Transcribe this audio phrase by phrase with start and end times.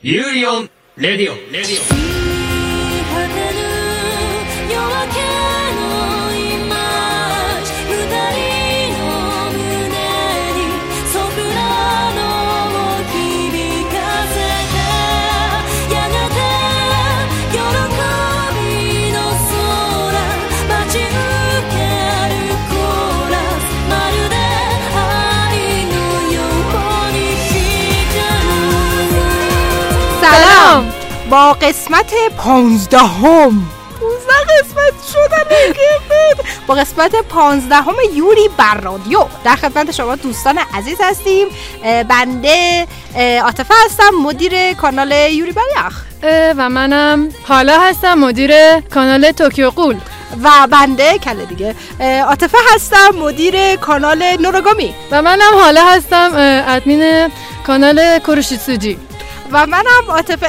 [0.00, 1.38] ユーリオンレディオン。
[1.50, 2.07] レディオン
[31.30, 33.66] با قسمت پانزدهم.
[34.00, 35.74] پونزده قسمت شدن
[36.66, 39.24] با قسمت پانزدهم یوری بر رادیو.
[39.44, 41.48] در خدمت شما دوستان عزیز هستیم.
[42.08, 42.86] بنده
[43.44, 46.02] عاطفه هستم مدیر کانال یوری بریخ
[46.56, 49.96] و منم حالا هستم مدیر کانال توکیو قول.
[50.42, 51.74] و بنده کله دیگه.
[52.22, 54.94] عاطفه هستم مدیر کانال نوروگامی.
[55.10, 56.30] و منم حالا هستم
[56.68, 57.32] ادمین
[57.66, 58.98] کانال کوروشیتسوجی.
[59.52, 60.46] و منم عاطفه.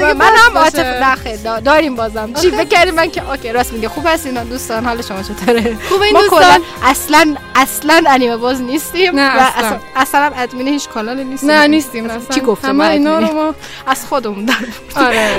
[0.00, 2.32] و منم عاطفه نه داریم بازم.
[2.32, 3.88] چی فکر من که اوکی راست میگه.
[3.88, 9.56] خوب هستین دوستان حال شما چطوره؟ خوب این دوستان؟ اصلا اصلا انیمه باز نیستیم نه،
[9.56, 9.78] اصلا.
[9.96, 11.50] اصلا ادمین هیچ کانال نیستیم.
[11.50, 12.34] نه نیستیم اصلا.
[12.34, 13.54] چی گفتم ما اینا رو؟ ما
[13.86, 14.54] از خودمون در
[14.96, 15.30] آره.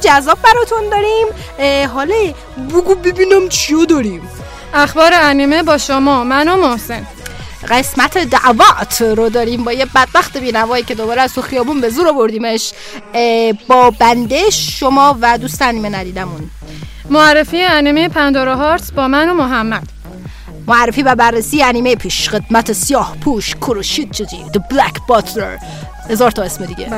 [0.00, 1.26] جذاب براتون داریم.
[1.88, 2.14] حالا
[2.70, 4.28] بگو ببینم چیو داریم.
[4.74, 6.24] اخبار انیمه با شما.
[6.24, 7.06] من و محسن.
[7.68, 12.08] قسمت دعوات رو داریم با یه بدبخت بینوایی که دوباره از تو خیابون به زور
[12.08, 12.72] آوردیمش.
[13.14, 16.50] اه، با بنده شما و دوست انیمه ندیدمون.
[17.10, 19.88] معرفی انیمه پندورا هارتس با من و محمد.
[20.66, 25.64] معرفی و بررسی انیمه پیش خدمت سیاه پوش کروشیت چیزی The Black Butler.
[26.10, 26.88] هزار تا اسم دیگه.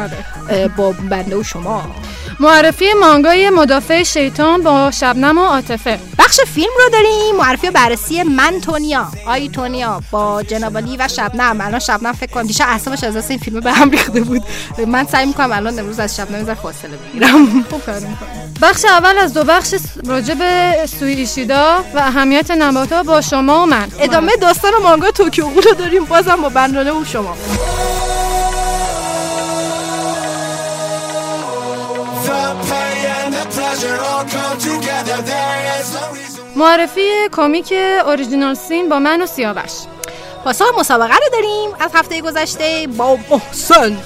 [0.51, 1.83] اه، با بنده و شما.
[2.41, 5.99] معرفی مانگای مدافع شیطان با شبنم و عاطفه.
[6.19, 7.37] بخش فیلم رو داریم.
[7.39, 11.61] معرفی و بررسی من تونیا آی تونیا با جنابالی و شبنم.
[11.61, 14.43] الان شبنم فکر کنم دیشب اعصابش از این فیلم به هم ریخته بود.
[14.87, 17.65] من سعی می‌کنم الان امروز از شبنم یه فاصله بگیرم.
[18.63, 19.75] بخش اول از دو بخش
[20.07, 23.89] راجع به سوی ایشیدا و اهمیت نباتها با شما و من.
[24.01, 26.05] ادامه داستان مانگا توکیو رو داریم.
[26.05, 27.37] بازم با بندانه و شما.
[36.57, 37.75] معرفی کمیک
[38.07, 39.71] اوریجینال سین با من و سیاوش.
[40.45, 43.97] پاسخ مسابقه رو داریم از هفته گذشته با محسن.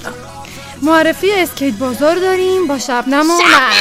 [0.81, 3.71] معرفی اسکیت بازار داریم با شبنم و من.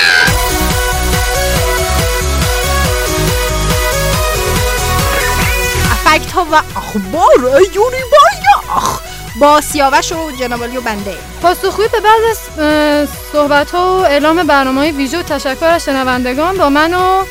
[5.91, 9.06] افکت ها و اخبار یوری بایاخ
[9.41, 11.15] با سیاوش و جنابالی و بنده.
[11.43, 16.59] پاسخگویی به بعض از صحبت ها و اعلام برنامه های ویژه و تشکر از شنوندگان
[16.59, 17.25] با من و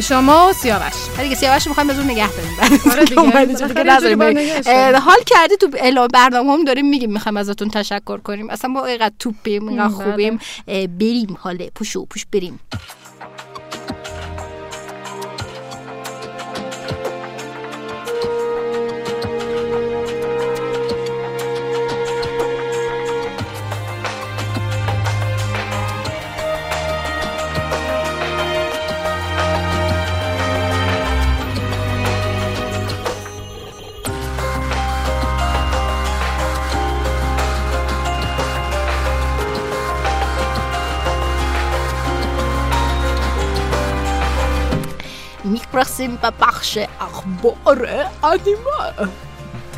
[0.00, 0.92] شما و سیاوش.
[1.22, 4.22] دیگه سیاوش رو می‌خوایم به زور نگه داریم.
[4.66, 8.50] آره حال کردی تو اعلام برنامه هم داریم میگیم می‌خوایم ازتون تشکر کنیم.
[8.50, 10.04] اصلا ما اینقدر توپیم اینقدر بله.
[10.04, 10.38] خوبیم.
[11.00, 12.60] بریم حاله پوشو پوش بریم.
[46.08, 47.88] می‌پرسیم به بخش اخبار
[48.24, 49.08] انیمه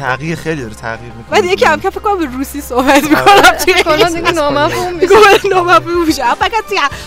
[0.00, 1.37] تغییر خیلی داره تغییر می‌کنه.
[1.37, 5.07] من دیگه کم کم فکر کنم به روسی صحبت می‌کنم کلا دیگه نامفهوم میشه.
[5.07, 6.22] دیگه نامفهوم میشه.
[6.34, 6.51] فقط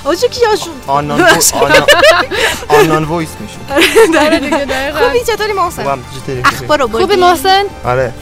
[0.06, 1.22] آجا کیاشون؟ آنان
[1.62, 1.84] آنان
[2.68, 4.20] آنان وایس میشه.
[4.26, 5.00] آره دیگه دقیقاً.
[5.00, 8.14] خوبی چطوری محسن؟ خوبم چطوری؟ اخبار رو خوبی محسن؟ آره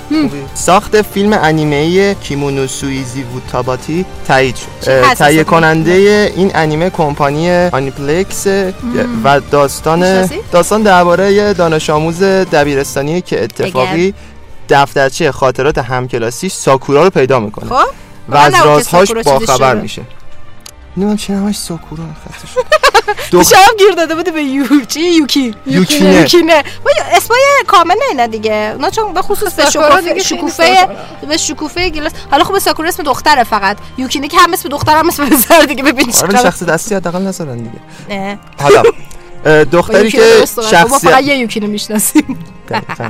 [0.54, 5.02] ساخت فیلم انیمه کیمونو سویزی ووتاباتی تایید شد.
[5.14, 8.48] تهیه؟ کننده این انیمه کمپانی آنیپلکس
[9.24, 14.14] و داستان؟ داستان درباره دانش آموز دبیرستانی که اتفاقی
[14.72, 17.70] دفترچه خاطرات همکلاسیش ساکورا رو پیدا می‌کنه.
[17.70, 17.90] خب؟
[18.30, 19.76] و از رازهاش با خبر.
[19.76, 20.02] میشه.
[20.98, 22.50] نمی‌دونم چه نمش ساکورا خطش
[23.32, 25.56] دو- شب گیر داده بوده به یو چی؟ یوکی.
[25.66, 26.14] یوکینه.
[26.16, 26.64] یوکینه.
[26.86, 28.72] با اسمای کامل نه دیگه.
[28.76, 30.88] اونا چون به خصوص به ساکورا شکوفه شکوفه.
[31.28, 33.78] به شکوفه گلاس حالا خب ساکورا اسم دختره فقط.
[33.98, 35.84] یوکینه که هم اسم دختر هم اسم پسر دیگه.
[35.84, 37.70] ببین آره چقدر شخص دستی حداقل نذارن دیگه.
[38.10, 38.40] نه.
[38.62, 38.84] حالا
[39.64, 40.20] دختری که.
[40.40, 42.40] ما فقط شخصیت یه یوکینه می‌شناسیم.
[42.70, 43.10] دقیقاً.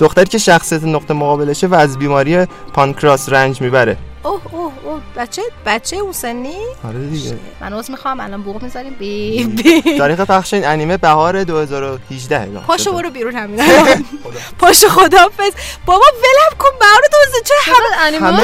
[0.00, 3.96] دختری که شخصیت نقطه مقابلشه و از بیماری پانکراس رنج می‌بره.
[4.22, 7.38] اوه اوه اوه بچه بچه اون سنی؟ آره دیگه.
[7.60, 9.98] من عوض می‌خوام الان بوق می‌ذاریم بی بی.
[9.98, 12.92] تاریخ پخش این انیمه بهار 2018 اعلام پاشو.
[12.92, 13.60] برو بیرون همین.
[14.60, 15.52] پاشو خدافظ
[15.86, 17.54] بابا ولم کن بهار دوزه چه
[18.06, 18.42] انیمه.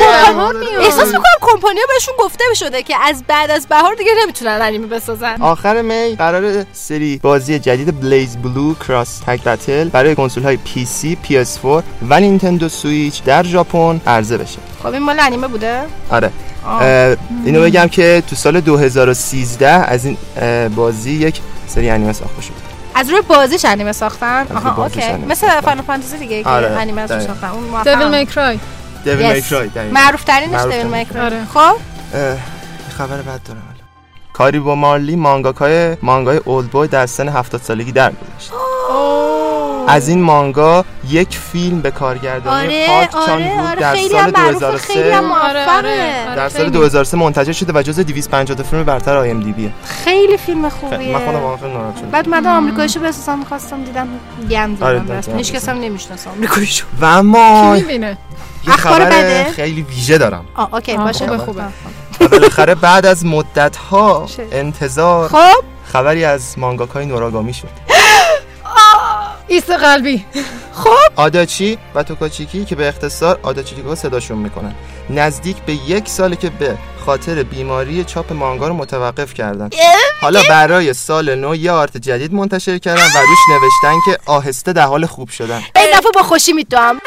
[0.85, 5.43] احساس می‌کنم کمپانیا بهشون گفته شده که از بعد از بهار دیگه نمی‌تونن انیمه بسازن.
[5.43, 11.83] آخر می قرار سری بازی جدید BlazBlue Cross Tag Battle برای کنسول های PC، PS4
[12.09, 14.59] و Nintendo Switch در ژاپن عرضه بشه.
[14.83, 16.31] خب این مال انیمه بوده آره
[17.45, 20.17] اینو بگم که تو سال 2013 از این
[20.69, 22.53] بازی یک سری انیمه ساخته شد
[22.95, 25.61] از روی بازیش انیمه ساختن آها اوکی مثل.
[25.61, 27.07] Final Fantasy دیگه که آره، انیمه.
[27.07, 28.59] ساختن اون Devil May Cry
[29.05, 29.33] دیویل.
[29.33, 29.71] میکرای.
[29.93, 30.87] معروف ترینش دیویل.
[30.87, 31.45] میکرای آره.
[31.55, 31.77] خب
[32.99, 33.63] خبر بد دارم.
[34.33, 38.51] کاری با مارلی مانگاکای مانگای اولد بوی در سن 70 سالگی درگذشت
[39.89, 44.09] از این مانگا یک فیلم به کارگردانی آره پارک چان آره وود آره در خیلی
[44.09, 46.37] سال هم معروفه خیلی هم 2003 آره، موفقه آره.
[46.37, 46.71] در سال خیلی.
[46.71, 50.69] 2003 منتشر شده و جز 250 تا فیلم برتر آی ام دی بیه خیلی فیلم
[50.69, 54.09] خوبیه من خودم واقعا ناراحت شدم بعد من آمریکاییشو بسازم می‌خواستم دیدم
[54.51, 55.39] گند آره، زدم دقیقاً.
[55.39, 58.19] هیچ کس هم نمی‌شناسه آمریکاییشو و اما می‌بینه
[58.67, 61.63] یه اخبار خبر بده؟ خیلی ویژه دارم آه اوکی آه، باشه خوبه، خوبه.
[62.21, 67.69] و بالاخره بعد از مدت ها؟ انتظار خب خبری از مانگاکای نوراگامی شد
[69.49, 70.25] ایست قلبی.
[71.17, 74.75] آداچی و توکاچیکی که به اختصار آداچیکا صداشون می‌کنن
[75.11, 79.71] نزدیک به یک ساله که به خاطر بیماری چاپ مانگا رو متوقف کردن.
[80.21, 84.87] حالا برای سال نو یه آرت جدید منتشر کردن و روش نوشتن که آهسته در
[84.87, 85.63] حال خوب شدن.
[85.77, 86.99] این دفعه با خوشی میتوام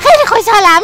[0.00, 0.80] خیلی خوشحالم.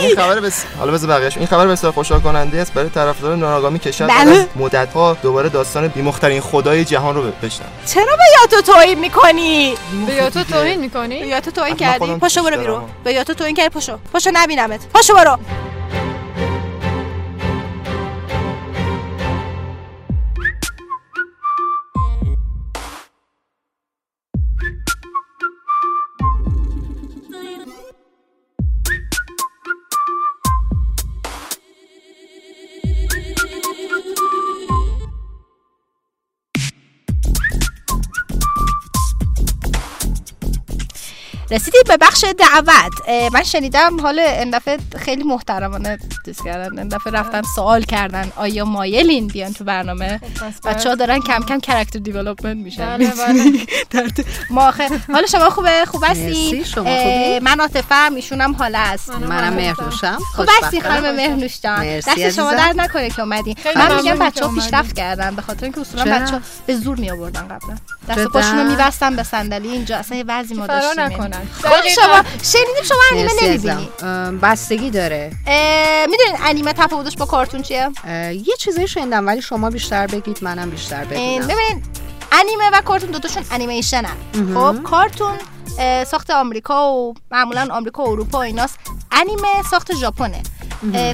[0.00, 0.64] این خبر بس...
[0.78, 1.36] حالا بذار بقیه‌اش.
[1.36, 2.72] این خبر بسیار خوشحال کننده است.
[2.72, 4.30] برای طرفداران ناراگامی بعد بله.
[4.30, 9.74] از مدت‌ها دوباره داستان بیمخترین خدای جهان رو بشنن چرا به یاتو توهین می‌کنی؟
[10.06, 12.82] به یا تو توهین به می‌کنی یاتو توهین کردی؟ پاشو برو بیرون.
[13.04, 13.98] به یاتو توهین کردی؟ پاشو.
[14.12, 14.80] پاشو نبینمت.
[14.94, 15.38] پاشو برو.
[41.50, 43.32] رسیدیم به بخش دعوت.
[43.32, 48.64] من شنیدم حال این دفعه خیلی محترمانه چیز کردن این دفعه رفتن سوال کردن آیا
[48.64, 50.20] مایلین بیان تو برنامه؟
[50.64, 52.98] بچه ها دارن کم کم character development میشن.
[52.98, 53.12] بله،
[53.92, 54.12] بله.
[54.50, 56.64] ما آخه حالا شما خوبه؟ خوب هستی؟
[57.42, 59.10] من عاطفه هم ایشونم حالا است.
[59.10, 61.96] منم مهرنوشم خوب هستی خانم مهرنوش جان.
[61.96, 62.54] دست شما.
[62.54, 64.54] در نکنه که اومدین من میگم بچه ها.
[64.54, 67.76] پیشرفت کردن به خاطر اینکه اصولا؟ بچه ها به زور می آوردن قبلا.
[68.08, 71.39] دست و چرا؟ پاشون رو میبستن به صندلی اینجا اصلا یه وضعی ما داشتیم نکنن؟
[71.62, 73.88] خود شما شنیدیم شما انیمه نمی‌بینی
[74.42, 75.32] بستگی داره.
[76.10, 77.88] می‌دونین انیمه تفاوتش با کارتون چیه؟
[78.32, 81.46] یه چیزایی شنیدم ولی شما بیشتر بگید منم بیشتر ببینم.
[81.46, 81.82] ببین
[82.32, 84.04] انیمه و کارتون دوتاشون انیمیشن
[84.54, 85.34] خب کارتون
[86.06, 88.78] ساخت آمریکا و معمولا آمریکا و اروپا و ایناست.
[89.12, 90.42] انیمه ساخت ژاپنه.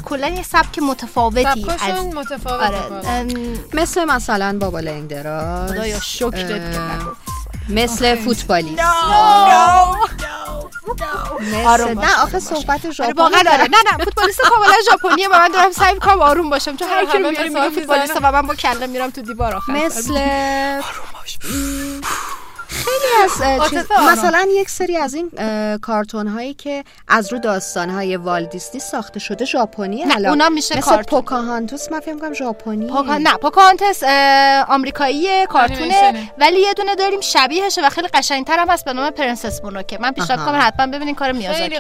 [0.05, 2.07] کلا یه سبک متفاوتی از
[2.47, 2.79] آره.
[2.79, 3.01] کلا.
[3.01, 3.29] ام،
[3.75, 6.81] مثل مثلا بابا لنگ دراز خدایا شکرت که.
[7.69, 8.83] مثل فوتبالیست.
[11.67, 15.33] آروم باش، نه آخه صحبت آره ژاپن واقعا داره نه نه فوتبالیست کاملا ژاپنیه و
[15.33, 18.17] من دارم سعی می‌کنم آروم باشم چون هر کی رو میگه فوتبالیست.
[18.23, 19.73] و من با کله میرم تو دیوار آخر.
[19.73, 20.15] مثل
[22.69, 23.87] خیلی از چیز-.
[24.13, 25.31] مثلا یک سری از این
[25.79, 30.31] کارتون هایی که از رو داستان های والدیسنی ساخته شده ژاپنی نه، الان.
[30.31, 31.21] اونا میشه مثل کارتون.
[31.21, 33.19] پوکاهانتوس من فکر می‌کنم ژاپنی پوکا...
[33.19, 36.31] نه پوکاهانتس اه، آمریکاییه کارتونه.
[36.39, 40.11] ولی یه دونه داریم شبیهشه و خیلی قشنگتر هم هست به نام Princess Mononoke من
[40.11, 40.53] پیشنهاد آها.
[40.53, 41.79] کنم حتما ببینین کار میازاکی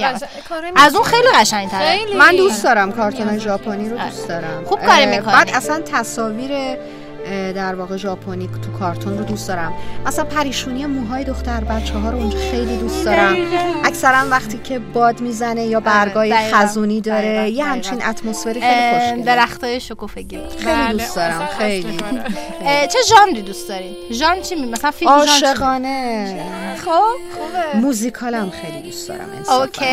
[0.48, 5.04] کار از اون خیلی قشنگتره من دوست دارم کارتون ژاپنی رو دوست دارم خوب کاری
[5.04, 5.32] اه، می‌کنی.
[5.32, 6.76] بعد اصلا تصاویر
[7.54, 9.72] در واقع ژاپنی تو کارتون رو دوست دارم.
[10.06, 13.36] مثلا پریشونی موهای دختر بچه ها رو اونجا خیلی دوست دارم.
[13.84, 16.58] اکثرا وقتی که باد می‌زنه یا برگای دقیقاً.
[16.58, 17.58] خزونی داره دقیقاً.
[17.58, 17.64] یه.
[17.64, 19.22] همچین اتمسفری خیلی خوشگله.
[19.24, 20.40] درخت های شکوفگی.
[20.58, 21.96] خیلی دوست دارم خیلی.
[22.92, 26.40] چه ژانری دوست دارین ژانر چی می مثلا فیلم؟ عاشقانه.
[26.84, 27.16] خب.
[27.74, 29.28] موزیکالم خیلی دوست دارم.
[29.60, 29.84] اوکی.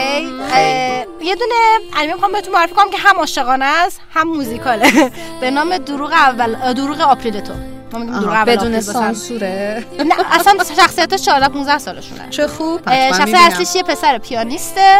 [1.21, 1.55] یه دونه
[1.97, 5.11] انیمه می‌خوام بهتون معرفی کنم که هم عاشقانه است هم موزیکاله.
[5.41, 7.53] به نام دروغ اول دروغ آپریل تو
[7.93, 8.79] ما میگیم دروغ آها، اول بدون.
[8.81, 13.35] سانسوره نه اصلا شخصیتش 14 15 سالشونه چه خوب شخصیت.
[13.39, 14.97] اصلیش یه پسر پیانیسته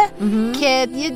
[0.60, 1.10] که یه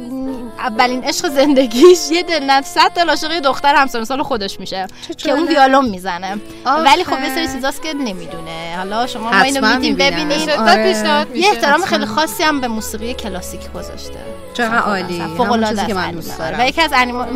[0.59, 4.87] اولین عشق زندگیش یه دل 100 دل عاشق دختر همسن سال خودش میشه
[5.17, 5.49] که اون.
[5.49, 6.83] ویالون می‌زنه آخه.
[6.83, 9.97] ولی خب یه سری چیزاست که نمی‌دونه حالا شما ما اینو میدیم.
[9.97, 10.93] ببینید آره.
[10.93, 12.07] پیشنهاد میشه یه احترام خیلی.
[12.07, 14.19] خاصی هم به موسیقی کلاسیک گذاشته
[14.55, 16.11] چقدر عالی فوق العاده که من.
[16.11, 16.39] دوست.
[16.39, 17.27] دارم و یکی از انیمه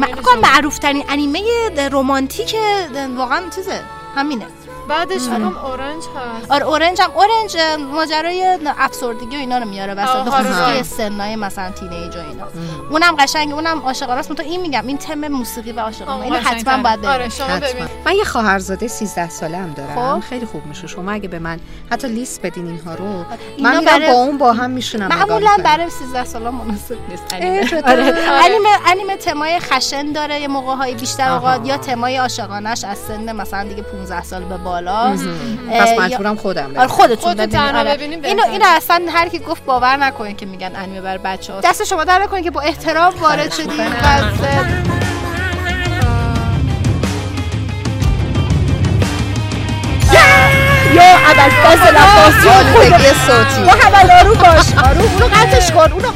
[0.43, 1.41] معروف ترین انیمه
[1.93, 2.57] رمانتیک
[3.17, 3.81] واقعا چیزه
[4.17, 4.47] همینه
[4.89, 7.57] بعدش فکرم اورنج هست آره اورنج هم اورنج
[7.93, 10.83] ماجرای افسردگی و اینا رو میاره وسط آه، به خصوص آره.
[10.83, 12.45] سنای مثلا تینیج و اینا
[12.91, 16.83] اونم قشنگ اونم عاشقانه است تو این میگم این تم موسیقی و عاشقانه اینو حتما
[16.83, 17.69] باید آره شما حتما.
[17.71, 20.27] ببین من یه خواهرزاده 13 ساله هم دارم خب.
[20.29, 21.61] خیلی خوب میشه شما اگه به من
[21.91, 23.25] حتی لیست بدین اینها رو من
[23.59, 28.07] میرم برای- با اون با هم میشونم معمولا برای 13 ساله مناسب نیست انیمه؟ آره.
[28.07, 28.45] آره.
[28.45, 31.33] انیمه انیمه تمای خشن داره یه موقع های بیشتر.
[31.33, 35.17] اوقات یا تمای عاشقانش از سن مثلا دیگه 15 سال به بالا.
[35.81, 37.57] پس مجبورم خودم آره برم خودتون ببینید.
[37.57, 37.99] آره.
[38.25, 38.43] اینو.
[38.47, 41.61] اینو اصلا هر کی گفت باور نکنین که میگن انیمه برای بچه‌ها.
[41.61, 43.83] دست شما در نکنین که با احترام وارد شدید و
[50.95, 53.63] یا اول فاصل عباسی آلودگی صوتی.
[53.67, 54.85] با اول آروم باش.
[54.89, 55.13] آروم.
[55.13, 56.09] اونو قطعش کن اونو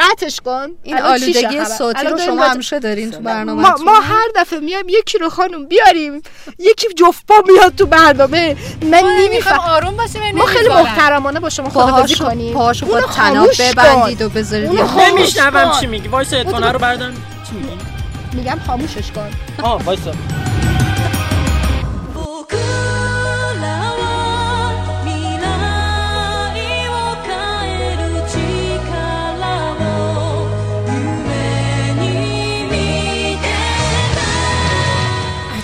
[0.00, 0.68] قطعش کن.
[0.82, 4.88] این آلودگی؟ صوتی رو شما با- همیشه دارین تو برنامه ما, ما هر دفعه میایم
[4.88, 6.22] یکی رو خانم بیاریم.
[6.58, 8.56] یکی جفت پا میاد تو برنامه.
[8.82, 9.58] من نمیفهم.
[9.60, 12.54] آروم باشیم ما خیلی محترمانه با شما خداحافظی کنیم.
[12.54, 13.48] پاهاشو با اونو تناب.
[13.60, 15.80] ببندید و بذارید نمیشنوم.
[15.80, 16.08] چی میگی.
[16.08, 17.14] وایس اتفانه رو بردارم.
[17.14, 17.76] چی میگی؟
[18.32, 19.30] میگم خاموشش کن.
[19.62, 20.12] آه وایسا.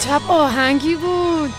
[0.06, 1.52] عجب آهنگی بود.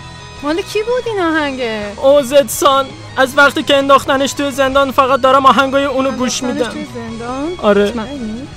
[0.44, 2.86] مال کی بود این آهنگه؟ اوزد سان
[3.18, 6.70] از وقتی که انداختنش توی زندان فقط دارم آهنگای اونو گوش میدم.
[6.70, 7.94] توی زندان؟ آره؟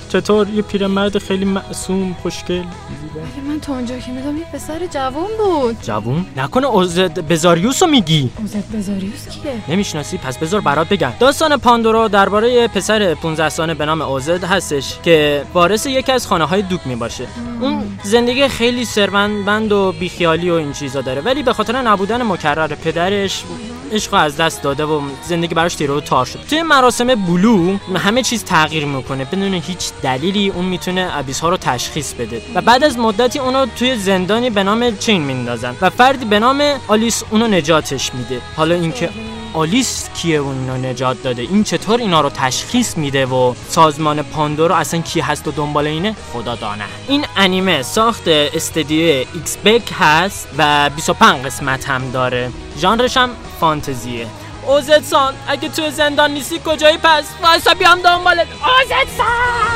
[0.09, 2.55] چطور؟ یه پیرمرد خیلی معصوم خوشگل.
[2.55, 5.77] ولی من تا اونجا که میدم یه پسر جوان بود.
[5.81, 8.29] جوون؟ نکنه اوزد بزاریوس رو میگی.
[8.37, 11.13] اوزت بزاریوس کیه؟ نمی‌شناسی؟ پس بذار برات بگم.
[11.19, 16.45] داستان پاندورا درباره پسر 15 ساله به نام اوزد هستش که وارث یکی از خانه
[16.45, 17.27] های دوک می باشه
[17.61, 21.21] اون زندگی خیلی ثروتمند و بیخیالی و این چیزا داره.
[21.21, 23.43] ولی به خاطر نبودن مکرر پدرش
[23.91, 26.39] عشق از دست داده و زندگی براش تیره و تار شد.
[26.49, 29.25] توی مراسم بلوغ همه چیز تغییر می‌کنه.
[29.25, 32.41] بدون هیچ دلیلی اون می‌تونه Abyss ها رو تشخیص بده.
[32.55, 35.75] و بعد از مدتی اونو توی زندانی به نام Chain میندازن.
[35.81, 38.41] و فردی به نام آلیس اونو نجاتش میده.
[38.55, 39.09] حالا اینکه
[39.53, 44.75] آلیس کیه اون اینو نجات داده؟ این چطور اینا رو تشخیص میده و سازمان پاندورا
[44.75, 46.83] اصلا کی هست و دنبال اینه؟ خدا دانه.
[47.07, 52.51] این انیمه ساخت استدیو Xebec هست و 25 قسمت هم داره.
[52.79, 53.29] ژانرش هم
[53.59, 54.27] فانتزیه.
[54.71, 58.47] اوزتسان اگه توی زندان نیستی کجایی پس؟ واسه بیام دنبالت.
[58.51, 59.71] اوزتسان.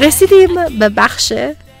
[0.00, 1.32] رسیدیم به بخش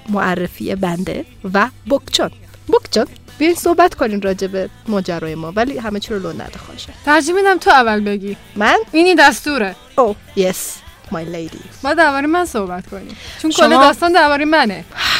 [0.08, 2.30] معرفی بنده و بکچان
[2.68, 3.06] بکچان
[3.38, 7.34] بیاین صحبت کنیم راجع به ماجرای ما ولی همه چی رو لو نده خواهشه ترجیح
[7.34, 8.36] میدم تو اول بگی.
[8.56, 9.76] من؟ اینی دستوره.
[9.98, 10.76] او یس
[11.12, 13.16] مای لیدی ما درباره من صحبت کنیم.
[13.42, 14.84] چون کل شما- داستان درباره منه.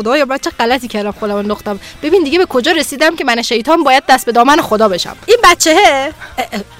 [0.00, 1.80] خدایا من چه غلطی کردم خودم انداختم.
[2.02, 5.16] ببین دیگه به کجا رسیدم که من شیطان باید دست به دامن خدا بشم.
[5.26, 6.12] این بچه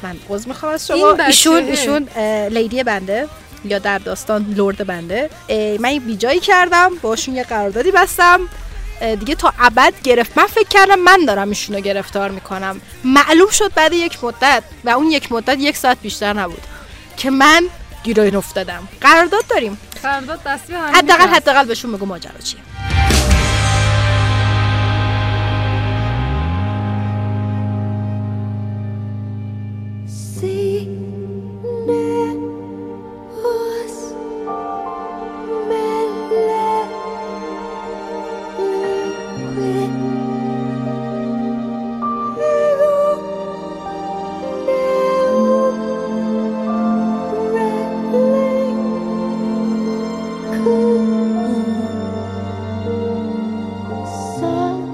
[0.02, 0.96] من عذر می‌خوام از شما.
[0.96, 1.20] این.
[1.20, 3.28] ایشون ایشون اه، لیدی بنده
[3.64, 5.30] یا در داستان لرد بنده.
[5.48, 8.40] اه، من یه بیجایی کردم باشون یه قراردادی بستم.
[9.00, 10.38] اه، دیگه تا ابد گرفت.
[10.38, 12.80] من فکر کردم من دارم ایشونو گرفتار می‌کنم.
[13.04, 16.62] معلوم شد بعد یک مدت و اون یک مدت یک ساعت بیشتر نبود
[17.16, 17.64] که من
[18.04, 18.88] گیر این افتادم.
[19.00, 19.78] قرارداد داریم.
[20.02, 21.26] قرارداد دستی حداقل.
[21.26, 22.60] حداقل بهشون بگو ماجرا چیه.
[30.86, 32.39] Never.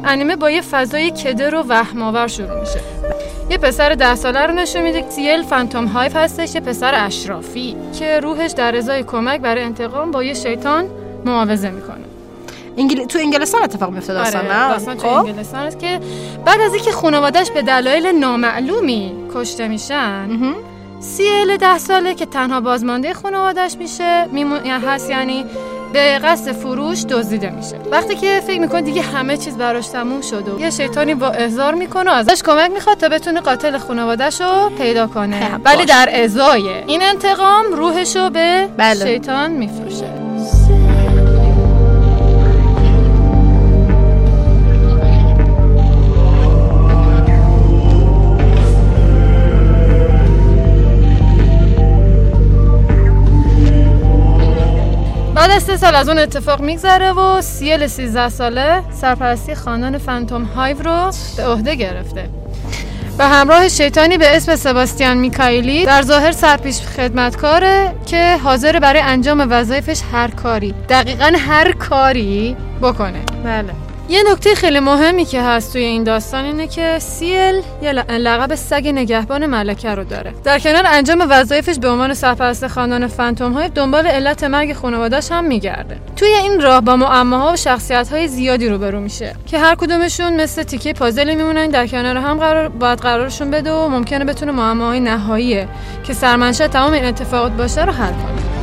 [0.07, 2.81] انیمه با یه فضای کدر و وهم‌آور شروع میشه
[3.51, 8.21] یه پسر ده ساله رو نشون میده سیل فانتوم هایف هستش یه پسر اشرافی که
[8.21, 10.85] روحش در ازای کمک برای انتقام با یه شیطان
[11.25, 12.05] معاوضه می‌کنه
[12.77, 13.05] انگل...
[13.05, 16.01] تو انگلستان اتفاق میفته داستان نه داستان تو خب؟ انگلستان است که
[16.45, 20.29] بعد از اینکه خانوادهش به دلایل نامعلومی کشته میشن.
[21.01, 25.45] سیل ده ساله که تنها بازمانده خانوادهش میشه میمون هست یعنی
[25.93, 30.49] به قصد فروش دزدیده میشه وقتی که فکر می‌کنه دیگه همه چیز براش تموم شد
[30.49, 34.71] و یه شیطانی با احضار می‌کنه و ازش کمک می‌خواد تا بتونه قاتل خانوادهش رو
[34.79, 35.85] پیدا کنه خب، ولی.
[35.85, 39.05] در ازای این انتقام روحش رو به بله.
[39.05, 40.26] شیطان میفروشه
[55.57, 60.83] از سه سال از اون اتفاق میگذره و سیل 13 ساله سرپرستی خاندان فانتوم هایو
[60.83, 62.29] رو به عهده گرفته.
[63.19, 69.47] و همراه شیطانی به اسم سباستیان میکایلی در ظاهر سرپیش خدمتکاره که حاضر برای انجام
[69.51, 73.23] وظایفش هر کاری دقیقا هر کاری بکنه.
[73.45, 73.86] بله.
[74.09, 78.89] یه نکته خیلی مهمی که هست توی این داستان اینه که سیل یه لقب سگ
[78.89, 80.33] نگهبان ملکه رو داره.
[80.45, 85.45] در کنار انجام وظایفش به عنوان سرپرست خاندان فانتوم های دنبال علت مرگ خانوادش هم
[85.45, 85.97] میگرده.
[86.17, 90.63] توی این راه با معماها و شخصیت های زیادی روبرو میشه که هر کدومشون مثل
[90.63, 95.69] تیکه پازلی میمونن در کنار هم قرار باید قرارشون بده و ممکنه بتونه معماهای نهاییه
[96.05, 98.56] که سرمنشأ تمام این اتفاقات باشه رو حل کنه.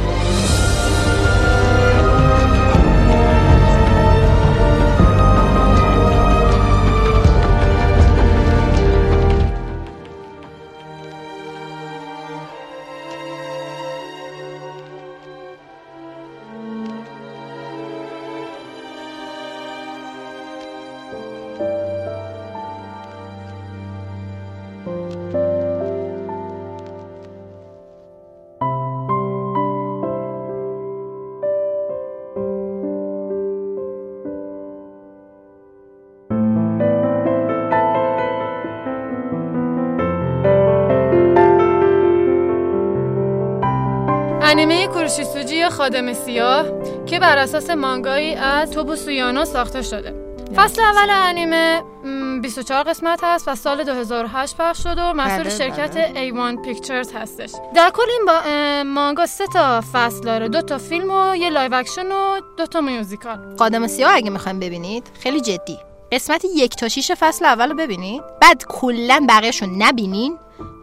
[45.52, 46.66] یا خادم سیاه
[47.06, 50.14] که بر اساس مانگایی از توبوسو یانا ساخته شده.
[50.56, 55.50] فصل اول انیمه م، 24 قسمت هست و سال 2008 پخش شده و محصول بله،
[55.50, 57.52] شرکت A1 Pictures هستش.
[57.76, 58.42] در کل این با
[58.84, 62.82] مانگا سه تا فصل داره دو تا فیلم و یه live action و دو تا
[62.82, 63.56] musical.
[63.58, 65.80] خادم سیاه اگه می‌خوایم ببینید خیلی جدی.
[66.12, 68.22] قسمت یک تا شیش فصل اول رو ببینید.
[68.42, 70.38] بعد کلا بقیهشو نبینین.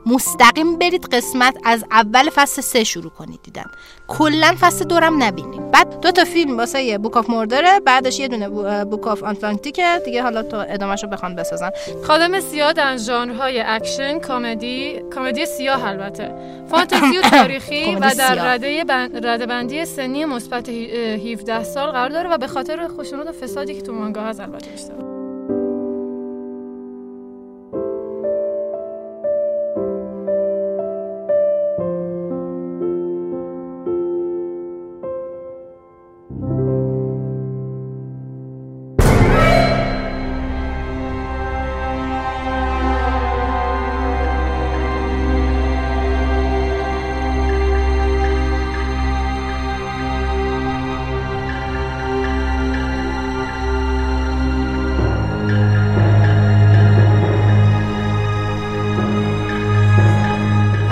[0.07, 3.65] مستقیم برید قسمت از اول فصل سه شروع کنید دیدن
[4.09, 8.29] کلا فصل دورم نبینید بعد دو تا فیلم واسه Book of Murder ه بعدش یه
[8.29, 8.49] دونه
[8.85, 11.71] Book of Atlantic ه دیگه حالا تو ادامهشو بخوان بسازن
[12.07, 16.35] خادم سیاه در ژانرهای اکشن کمدی کمدی سیاه البته.
[16.71, 18.55] فانتزی و تاریخی و در.
[18.55, 23.27] رده بن- ردبندی سنی مثبت هی- اه، 17 سال قرار داره و به خاطر خشونت
[23.29, 25.20] و فسادی که تو مانگا هست البته بیشتر.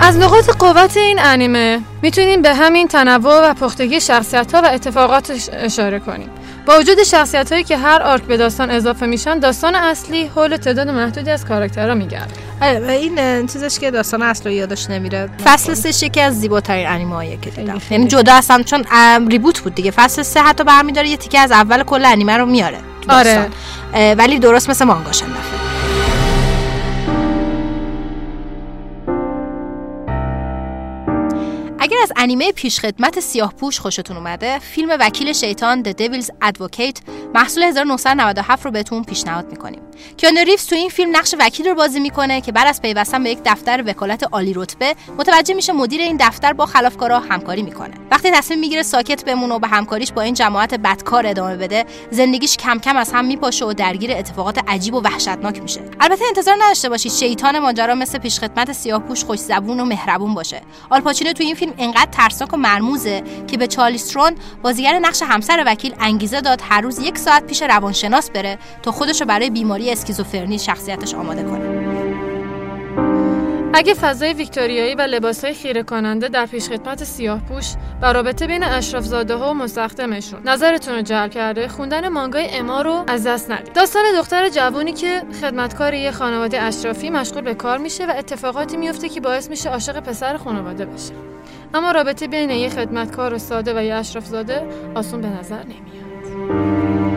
[0.09, 5.49] از نقاط قوت این انیمه می‌تونیم به همین تنوع و پختگی شخصیت ها و اتفاقاتش
[5.53, 6.29] اشاره کنیم.
[6.65, 10.89] با وجود شخصیت هایی که هر آرک به داستان اضافه میشن داستان اصلی حول تعداد
[10.89, 15.29] محدودی از کاراکترها میگرد آره، و این چیزش که داستان اصل رو یادش نمیره.
[15.43, 17.81] فصل سه یکی از زیباترین انیمه هایی که دیدم.
[17.89, 19.91] یعنی جدا هستم چون ام، ریبوت بود دیگه.
[19.91, 22.77] فصل سه حتی برمیداره یه تیکه از اول کل انیمه رو میاره
[23.09, 23.49] آره.
[23.93, 25.68] ولی درست مثل مانگاش انداخته
[32.09, 37.01] از انیمه پیشخدمت سیاه پوش خوشتون اومده فیلم وکیل شیطان The Devil's Advocate
[37.33, 39.81] محصول 1997 رو بهتون پیشنهاد می‌کنیم.
[40.17, 43.29] کیانو ریوز تو این فیلم نقش وکیل رو بازی می‌کنه که بعد از پیوستن به
[43.29, 47.93] یک دفتر وکالت عالی رتبه متوجه میشه مدیر این دفتر با خلافکارا همکاری می‌کنه.
[48.11, 52.57] وقتی تصمیم می‌گیره ساکت بمونه و به همکاریش با این جماعت بدکار ادامه بده زندگیش
[52.57, 55.81] کم کم از هم میپاشه و درگیر اتفاقات عجیب و وحشتناک میشه.
[55.99, 60.61] البته انتظار نداشته باشید شیطان ماجرا مثل پیشخدمت سیاهپوش خوش زبون و مهربون باشه.
[60.89, 65.95] آلپاچینو تو این فیلم انقدر ترسناک و مرموزه که به چارلیسترون بازیگر نقش همسر وکیل
[65.99, 71.13] انگیزه داد هر روز یک ساعت پیش روانشناس بره تا خودشو برای بیماری اسکیزوفرنی شخصیتش
[71.13, 71.99] آماده کنه.
[73.73, 77.65] اگه فضای ویکتوریایی و لباسهای خیره کننده در پیشخدمت سیاه پوش
[78.01, 83.03] و رابطه بین اشرافزاده ها و مستخدمشون نظرتون رو جلب کرده خوندن مانگای اما رو
[83.07, 83.73] از دست ندید.
[83.73, 89.09] داستان دختر جوانی که خدمتکار یه خانواده اشرافی مشغول به کار میشه و اتفاقاتی میفته
[89.09, 91.13] که باعث میشه عاشق پسر خانواده بشه
[91.73, 97.08] اما رابطه بین یه خدمتکار ساده و یه اشرافزاده آسون به نظر نمیاد.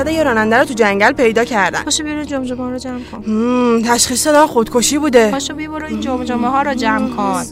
[0.00, 1.82] جسد یه راننده رو تو جنگل پیدا کردن.
[1.82, 3.82] پاشو بیرو جمجمه رو جمع کن.
[3.82, 5.30] تشخیص دادن خودکشی بوده.
[5.30, 7.44] پاشو بی برو این جمجمه ها رو جمع کن.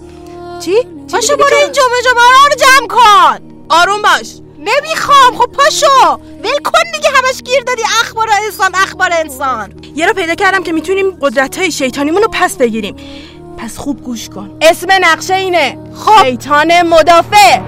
[0.60, 0.74] چی؟
[1.12, 3.38] پاشو برو این جمجمه ها رو جمع کن.
[3.68, 4.34] آروم باش.
[4.58, 5.36] نمی‌خوام.
[5.38, 6.18] خب پاشو.
[6.42, 7.82] ول کن دیگه همش گیر دادی.
[8.00, 9.72] اخبار انسان اخبار انسان.
[9.94, 12.96] یه رو پیدا کردم که می‌تونیم قدرت های شیطانیمون رو پس بگیریم.
[13.58, 14.50] پس خوب گوش کن.
[14.60, 15.78] اسم نقشه اینه.
[15.94, 16.24] خب.
[16.24, 17.60] شیطان مدافع.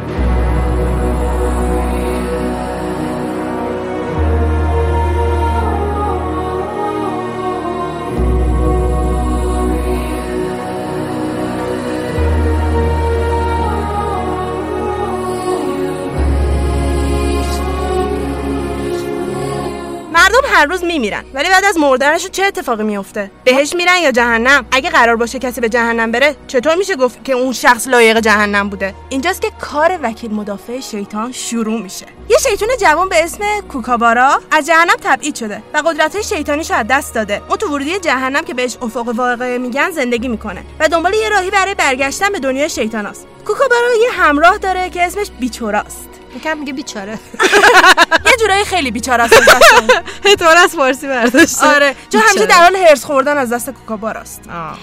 [20.61, 21.25] هر روز میمیرن.
[21.35, 25.61] ولی بعد از مردنشون چه اتفاقی میفته بهش میرن یا جهنم؟ اگه قرار باشه کسی
[25.61, 29.99] به جهنم بره چطور میشه گفت که اون شخص لایق جهنم بوده؟ اینجاست که کار
[30.03, 32.07] وکیل مدافع شیطان شروع میشه.
[32.29, 37.15] یه شیطان جوان به اسم کوکابارا از جهنم تبعید شده و قدرت شیطانیش از دست
[37.15, 37.43] داده.
[37.49, 41.51] اون تو ورودی جهنم که بهش افق واقعه میگن زندگی می‌کنه و دنبال یه راهی
[41.51, 46.10] برای برگشتن به دنیای شیطاناست کوکابارا یه همراه داره که اسمش بیچوراست.
[46.37, 47.13] یکم میگه بیچاره.
[48.27, 49.35] یه جورایی خیلی بیچاره است.
[50.25, 51.67] اعتبار از فارسی برداشته.
[51.67, 51.95] آره.
[52.13, 54.41] چون همیشه در حال هرس خوردن از دست کوکاباراست.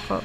[0.10, 0.16] خب.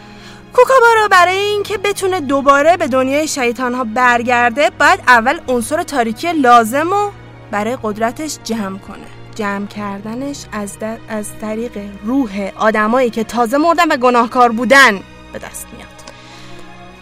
[0.52, 6.90] کوکابارا برای اینکه بتونه دوباره به دنیای شیطان ها برگرده باید اول عنصر تاریکی لازم
[6.90, 7.12] رو
[7.50, 9.06] برای قدرتش جمع کنه.
[9.34, 15.00] جمع کردنش از, در- از طریق روح آدمایی که تازه مردن و گناهکار بودن
[15.32, 15.91] به دست میاد.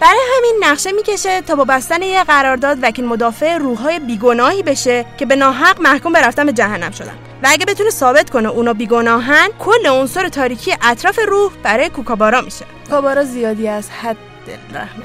[0.00, 5.26] برای همین نقشه می‌کشه تا با بستن یه قرارداد وکیل مدافع روحهای بیگناهی بشه که
[5.26, 7.14] به ناحق محکوم به رفتن به جهنم شدن.
[7.42, 12.64] و اگه بتونه ثابت کنه اونا بیگناهن کل عنصر تاریکی اطراف روح برای کوکابارا میشه.
[12.84, 14.16] کوکابارا زیادی از حد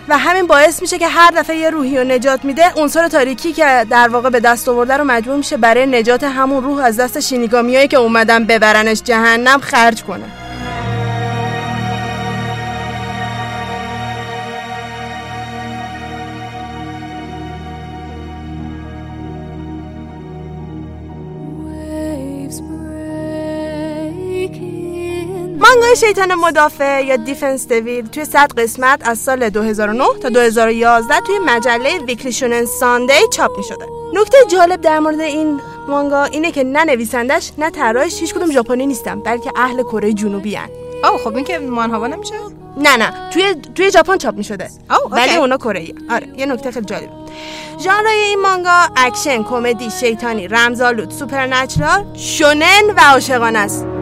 [0.10, 3.86] و همین باعث میشه که هر دفعه یه روحی رو نجات میده عنصر تاریکی که
[3.90, 7.88] در واقع به دست آورده رو مجبور میشه برای نجات همون روح از دست شینیگامیایی
[7.88, 10.45] که اومدن ببرنش جهنم خرج کنه.
[25.96, 32.00] شیطان مدافع یا Defense Devil توی 100 قسمت از سال 2009 تا 2011 توی مجله
[32.00, 36.84] Weekly Shonen Sunday چاپ می شده نکته جالب در مورد این مانگا اینه که نه
[36.84, 40.70] نویسندش نه طراحش هیچ کدوم ژاپنی نیستن بلکه اهل کره جنوبی هن.
[41.04, 42.34] آه خب این که مانهوا نمیشه؟
[42.78, 43.30] نه نه.
[43.34, 45.16] توی توی ژاپن چاپ می شده آه، okay.
[45.16, 47.10] ولی اونا کره آره یه نکته خیلی جالب.
[47.80, 53.95] ژانرهای این مانگا اکشن کمدی شیطانی رمزآلود supernatural شونن و عاشقانه است.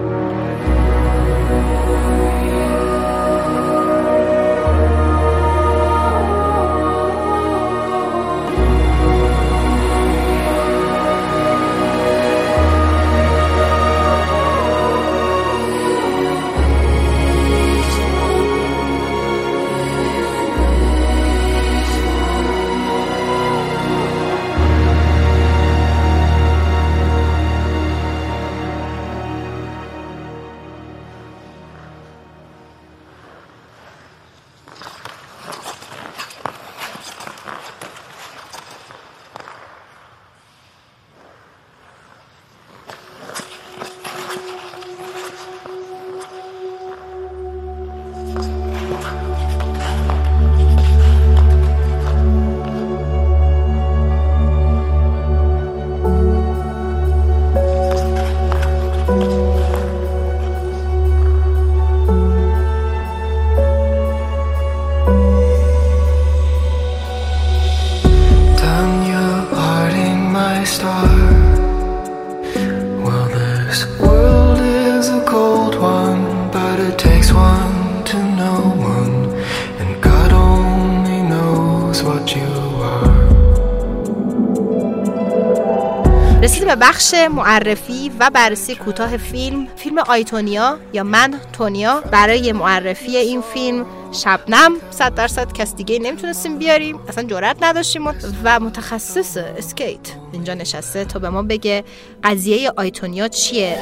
[86.75, 92.01] به بخش معرفی و بررسی کوتاه فیلم فیلم آیتونیا یا من تونیا.
[92.12, 96.99] برای معرفی این فیلم شبنم صد درصد کس دیگه نمی‌تونستیم بیاریم.
[97.09, 98.07] اصلا جرأت نداشتیم
[98.43, 99.99] و- متخصص اسکیت.
[100.31, 101.83] اینجا نشسته تا به ما بگه
[102.23, 103.77] قضیه آیتونیا چیه.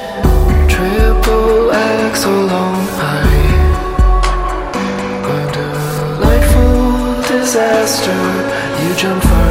[8.82, 9.41] You jump farther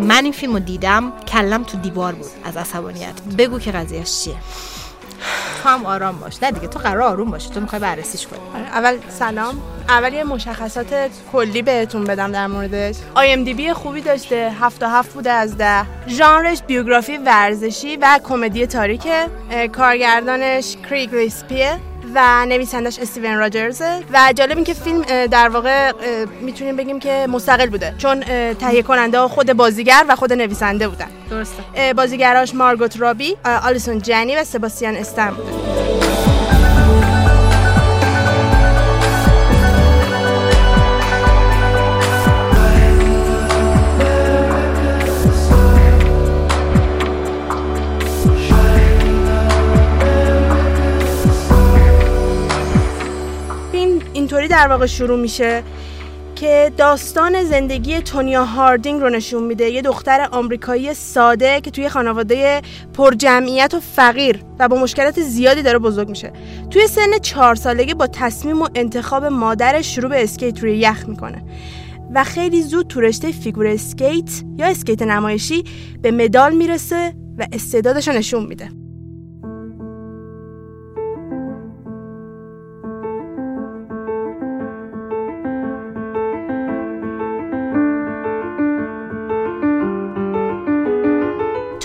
[0.00, 3.14] من این فیلم رو دیدم کلم تو دیوار بود از عصبانیت.
[3.38, 4.34] بگو که قضیهش چیه.
[5.62, 6.42] تو هم آرام باش.
[6.42, 7.50] نه دیگه تو قرار آروم باشی.
[7.50, 8.40] تو می‌خوای بررسیش کنی.
[8.72, 9.62] اول سلام.
[9.88, 12.96] اول یه مشخصات کلی بهتون بدم در موردش.
[13.16, 14.52] IMDb خوبی داشته.
[14.60, 19.26] 7 تا 7 بوده از 10 ژانرش بیوگرافی ورزشی و کمدی تاریکه.
[19.72, 21.78] کارگردانش کریگ ریسپیه.
[22.14, 25.92] و نویسندش استیون راجرزه و جالب این که فیلم در واقع
[26.40, 27.94] می‌تونیم بگیم که مستقل بوده.
[27.98, 28.20] چون
[28.54, 31.08] تهیه کننده ها خود بازیگر و خود نویسنده بودن.
[31.30, 31.92] درسته.
[31.96, 36.29] بازیگراش مارگوت رابی، آلیسون جنی و سباستیان استن بوده.
[54.40, 55.62] اینطوری در واقع شروع میشه
[56.34, 59.70] که داستان زندگی تونیا هاردینگ رو نشون میده.
[59.70, 62.62] یه دختر آمریکایی ساده که توی خانواده
[62.94, 66.32] پرجمعیت و فقیر و با مشکلات زیادی داره بزرگ میشه.
[66.70, 71.42] توی سن چهار سالگی با تصمیم و انتخاب مادرش شروع به اسکیت روی یخ می‌کنه
[72.14, 75.64] و خیلی زود تو رشته figure skate یا اسکیت نمایشی
[76.02, 78.79] به مدال می‌رسه و استعدادش رو نشون میده.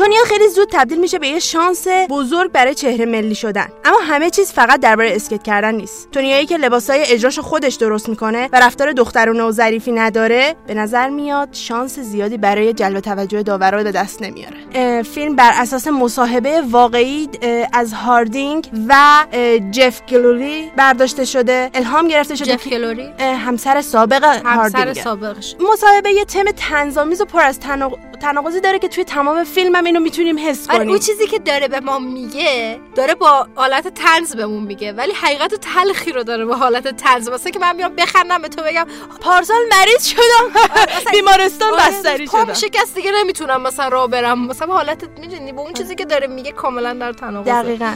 [0.06, 3.68] تونیا خیلی زود تبدیل میشه به یه شانس بزرگ برای چهره ملی شدن.
[3.86, 6.12] اما همه چیز فقط درباره اسکیت کردن نیست.
[6.12, 11.10] تونیایی که لباسای اجراش خودش درست می‌کنه و رفتار دخترونه و ظریفی نداره به نظر
[11.10, 15.04] میاد شانس زیادی برای جلب توجه داورا به دست نمیاره.
[15.04, 17.30] فیلم بر اساس مصاحبه واقعی
[17.74, 19.26] از هاردینگ و
[19.72, 21.70] جف گیلولی برداشته شده.
[21.74, 25.56] الهام گرفته شده جف گیلولی اه، همسر سابق همسر هاردینگ سابقش.
[25.74, 29.84] مصاحبه یه تم طنزآمیز و پر از تناق- تناقضی داره که توی تمام فیلم هم
[29.86, 30.90] اینو می‌تونیم حس آره کنیم.
[30.90, 35.54] اون چیزی که داره به ما میگه داره با حالت تنز بهمون میگه ولی حقیقت
[35.54, 38.88] و تلخی رو داره با حالت تنز مثلا که من بیام بخندم به تو بگم
[39.22, 40.62] پارسال مریض شدم.
[41.12, 42.54] بیمارستان آره، بستری شدم.
[42.54, 44.48] شکست دیگه نمی‌تونم مثلا راه برم.
[44.48, 47.52] مثلا حالت می‌دونی با اون چیزی که داره میگه کاملا در تناقضه.
[47.52, 47.94] دقیقا.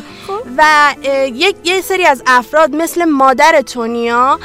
[0.57, 4.39] و اه، یک یه سری از افراد مثل مادر تونیا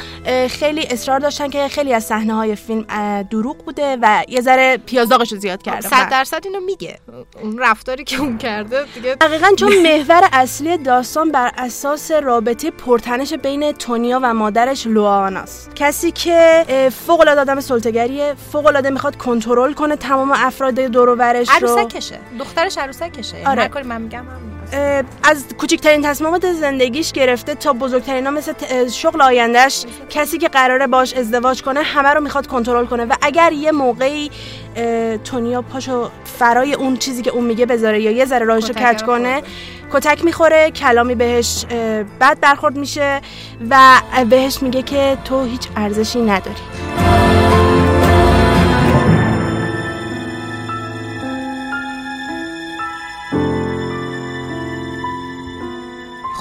[0.49, 2.85] خیلی اصرار داشتن که خیلی از صحنه های فیلم
[3.31, 6.99] دروغ بوده و یه ذره پیازداغش رو زیاد صد درصد اینو میگه.
[7.41, 13.33] اون رفتاری که اون کرده دیگه دقیقا چون محور اصلی داستان بر اساس رابطه پرتنش
[13.33, 16.65] بین تونیا و مادرش لوآناست کسی که
[17.07, 21.55] فوق العاده آدم سلطه‌گریه فوق العاده می‌خواد کنترل کنه تمام افراد دور و برش رو.
[21.55, 22.19] عروسکشه.
[22.39, 23.37] دخترش عروسکشه.
[23.45, 23.61] آره.
[23.61, 24.55] هر کاری من میگم هم
[25.23, 28.53] از کوچکترین تصمیمات زندگیش گرفته تا بزرگترین ها مثل
[28.89, 33.05] شغل آیندهش کسی که قراره باش ازدواج کنه همه رو می‌خواد کنترل کنه.
[33.05, 34.31] و اگر یه موقعی
[35.23, 39.41] تونیا پاشو فرای اون چیزی که اون میگه بذاره یا یه ذره راهشو کج کنه
[39.93, 41.65] کتک می‌خوره کلامی بهش
[42.21, 43.21] بد برخورد میشه
[43.69, 47.44] و بهش میگه که تو هیچ ارزشی نداری.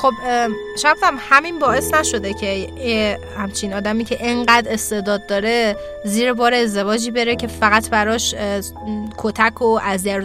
[0.04, 0.14] خب
[0.78, 7.10] شاید هم همین باعث نشده که همچین آدمی که انقدر استعداد داره زیر بار ازدواجی
[7.10, 8.34] بره که فقط براش
[9.18, 9.80] کتک و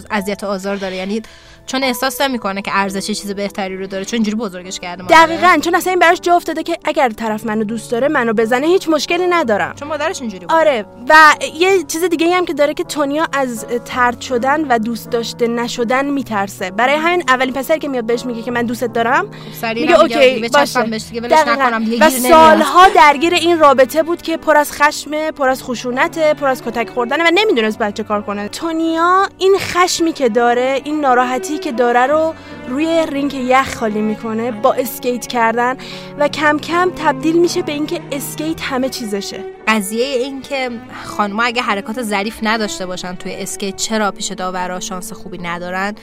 [0.09, 0.95] اذیت و آزار داره.
[0.95, 1.21] یعنی
[1.69, 5.25] چون احساس نمی‌کنه که ارزش چیز بهتری رو داره چون اینجوری بزرگش کرده مادره.
[5.25, 8.67] دقیقا چون اصلا این براش جا افتاده که اگر طرف منو دوست داره منو بزنه
[8.67, 11.15] هیچ مشکلی ندارم چون مادرش اینجوری بود آره و
[11.53, 16.05] یه چیز دیگه هم که داره که تونیا از ترد شدن و دوست داشته نشدن
[16.05, 19.99] میترسه برای همین اولین پسری که میاد بهش میگه که من دوستت دارم سریع میگه
[19.99, 21.27] okay باشه دیگه.
[21.29, 22.09] نکنم دیگه و.
[22.09, 26.89] سالها درگیر این رابطه بود که پر از خشم پر از خشونت پر از کتک
[26.89, 31.71] خوردن و نمی‌دونست باید چه کار کنه تونیا این خشمی که داره این ناراحتی که
[31.71, 32.33] داره رو
[32.69, 35.77] روی rink یخ خالی می‌کنه با اسکیت کردن
[36.19, 39.58] و کم کم تبدیل میشه به اینکه اسکیت همه چیزشه.
[39.69, 40.69] قضیه این که
[41.03, 45.95] خانم‌ها اگه حرکات ظریف نداشته باشن توی اسکیت چرا پیش داورا شانس خوبی ندارن؟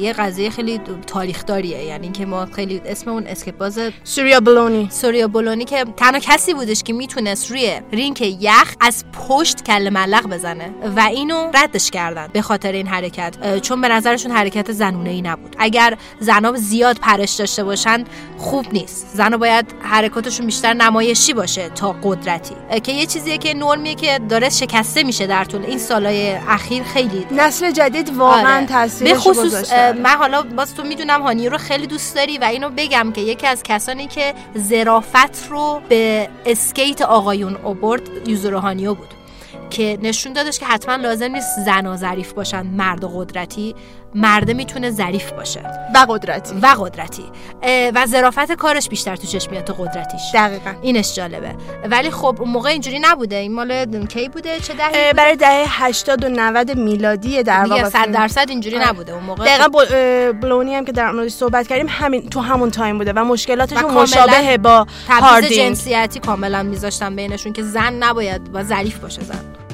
[0.00, 4.88] یه قضیه خیلی تاریخ داریه یعنی که ما خیلی اسم اون اسکیت باز سوریا بونالی.
[4.90, 10.26] سوریا بونالی که تنها کسی بودش که می‌تونست روی rink یخ از پشت کله معلق
[10.26, 13.60] بزنه و اینو ردش کردن به خاطر این حرکت.
[13.60, 15.56] چون به نظرشون حرکت زنونه ای نبود.
[15.58, 18.04] اگر زنا زیاد پرش داشته باشن
[18.38, 19.06] خوب نیست.
[19.14, 22.54] زنا باید حرکاتشون بیشتر نمایشی باشه تا قدرتی.
[22.82, 27.26] که یه چیزیه که نرمیه که داره شکسته میشه در طول این سالهای اخیر خیلی
[27.30, 28.66] نسل جدید واقعا آره.
[28.66, 32.70] تاثیرش به خصوص من حالا باز تو می‌دونم هانیو رو خیلی دوست داری و اینو
[32.70, 39.08] بگم که یکی از کسانی که ظرافت رو به اسکیت آقایون آورد یوزورو هانیو بود.
[39.70, 43.74] که نشون دادش که حتما لازم نیست زنا ظریف باشن مرد و قدرتی.
[44.16, 45.60] مرده می‌تونه ظریف باشه.
[45.94, 46.54] و قدرتی.
[46.62, 47.24] و قدرتی.
[47.94, 50.20] و ظرافت کارش بیشتر تو چشم میاد قدرتیش.
[50.34, 50.74] دقیقا.
[50.82, 51.54] اینش جالبه.
[51.90, 53.36] ولی خب اون موقع اینجوری نبوده.
[53.36, 57.98] این مال کی بوده؟ چه دهه برای دهه 80 و 90 میلادی در واقع صد
[57.98, 58.12] فیلم.
[58.12, 58.88] درصد اینجوری آره.
[58.88, 59.12] نبوده.
[59.12, 62.70] اون موقع دقیقا بل- اه، بلونی هم که در موردش صحبت کردیم همین تو همون
[62.70, 68.62] تایم بوده و مشکلاتش مشابه با تبعیض جنسیتی کاملا میذاشتن بینشون که زن نباید و
[68.62, 69.65] ظریف باشه زن.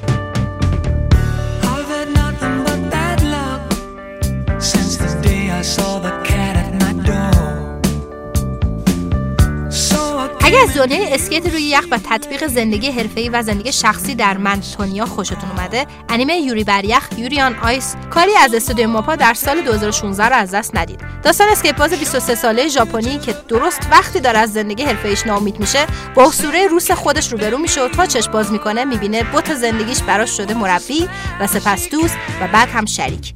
[10.44, 14.66] اگر از دنیای اسکیت روی یخ و تطبیق زندگی حرفه‌ای و زندگی شخصی در من،
[14.66, 19.35] تونیا خوشتون اومده انیمه یوری بر یخ Yuri on Ice کاری از استودیو ماپا در
[19.35, 21.01] سال 2016 رو از دست ندید.
[21.22, 25.87] داستان اسکیت باز 23 ساله ژاپنی که درست وقتی داره از زندگی حرفه‌ایش ناامید میشه
[26.14, 30.37] با اسطوره روس خودش روبرو میشه و تا چشم باز می‌کنه می‌بینه بت زندگیش براش
[30.37, 31.09] شده مربی
[31.40, 33.35] و سپس دوست و بعد هم شریک.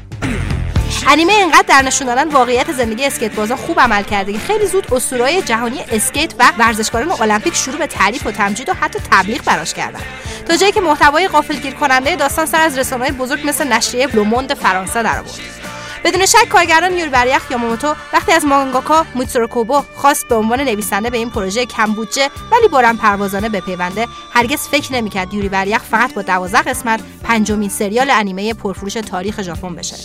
[1.09, 4.33] انیمه اینقدر در نشون دادن واقعیت زندگی اسکیت بازا خوب عمل کرده.
[4.33, 8.73] که خیلی زود اسطوره‌های جهانی اسکیت و ورزشکاران المپیک شروع به تعریف و تمجید و
[8.75, 10.01] حتی تبلیغ براش کردن.
[10.49, 15.03] تا جایی که محتوای غافلگیر کننده داستان سر از رسانه‌های بزرگ مثل نشریه لوموند فرانسه
[15.03, 15.41] درآورد.
[16.07, 20.61] بدون شک کارگردان یوری بر یخ یاماموتو وقتی از مانگاکا میتسورو کوبو خواست به عنوان
[20.61, 25.83] نویسنده به این پروژه کم بودجه ولی بلند پروازانه بپیونده هرگز فکر نمی‌کرد یوری بریخ
[25.83, 29.97] فقط با 12 قسمت پنجمین سریال انیمه پرفروش تاریخ ژاپن بشه.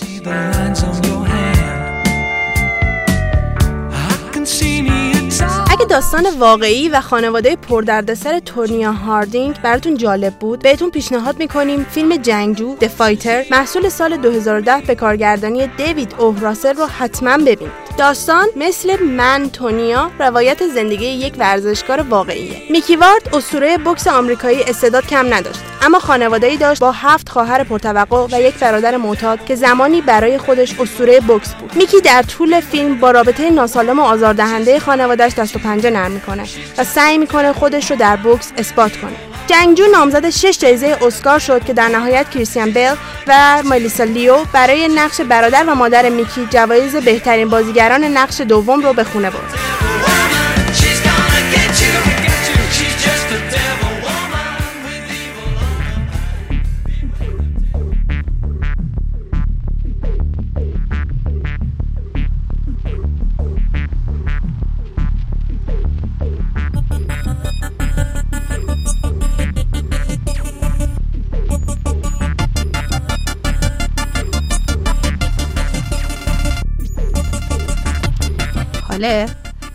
[5.72, 12.16] اگه داستان واقعی و خانواده پردردسر تونیا هاردینگ براتون جالب بود بهتون پیشنهاد می‌کنیم فیلم
[12.16, 17.91] جنگجو د فایتر محصول سال 2010 به کارگردانی دیوید اوهراسل رو حتما ببینید.
[17.98, 22.62] داستان مثل من تونیا روایت زندگی یک ورزشکار واقعیه.
[22.70, 28.28] میکی وارد اسطوره بکس آمریکایی استعداد کم نداشت اما خانواده‌ای داشت با هفت خواهر پرتوقع
[28.32, 31.76] و یک برادر معتاد که زمانی برای خودش اسطوره بکس بود.
[31.76, 36.44] میکی در طول فیلم با رابطه ناسالم و آزاردهنده خانوادهش دست و پنجه نرم می‌کنه
[36.78, 39.16] و سعی می‌کنه خودش رو در بکس اثبات کنه.
[39.48, 42.94] جنگجو نامزد شش جایزه اسکار شد که در نهایت کریستیان بیل
[43.28, 48.94] و مالیسا لیو برای نقش برادر و مادر میکی جوایز بهترین بازیگران نقش دوم رو
[48.94, 49.91] به خونه برد.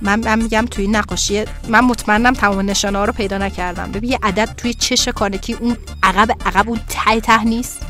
[0.06, 3.92] من, من میگم توی نقاشی من مطمئنم تمام نشانه ها رو پیدا نکردم.
[3.92, 7.82] ببین یه عدد توی چش کانکی اون عقب عقب اون ته ته نیست؟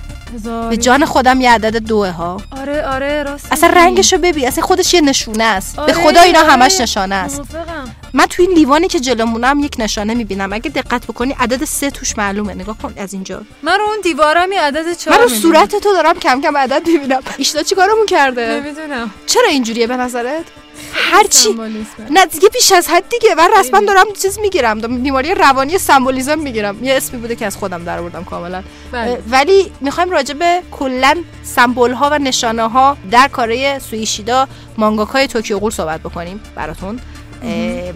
[0.70, 2.40] به جان خودم یه عدد دوه ها.
[2.50, 3.70] آره آره راست اصلا.
[3.70, 4.46] رنگشو ببین.
[4.46, 5.78] اصلا خودش یه نشونه است.
[5.78, 7.36] آره، به خدا اینا آره، همش نشانه است.
[7.36, 7.88] موافقم.
[8.14, 10.52] من توی این لیوانی که جلومونم یک نشانه می‌بینم.
[10.52, 12.54] اگه دقت بکنی عدد سه توش معلومه.
[12.54, 13.42] نگاه کن از اینجا.
[13.62, 15.28] من رو اون دیوارم یه عدد چهار من رو.
[15.28, 17.20] صورت تو دارم کم کم عدد می‌بینم.
[17.38, 19.10] ایشتا چی کارمون کرده؟ نمی‌دونم.
[19.26, 20.44] چرا اینجوریه به نظرت؟
[20.92, 22.06] هرچی سمبولیسمه.
[22.10, 23.34] نه دیگه بیش از حد دیگه.
[23.34, 26.84] من رسما دارم چیز می‌گیرم بیماری روانی سمبولیزم می‌گیرم.
[26.84, 28.62] یه اسمی بوده که از خودم در آوردم کاملا.
[28.92, 29.22] بله.
[29.30, 34.48] ولی می‌خوایم راجع به کلا سمبل ها و نشانه ها در کاره سویشیدا
[34.78, 37.00] مانگاکای توکیو غول صحبت بکنیم براتون.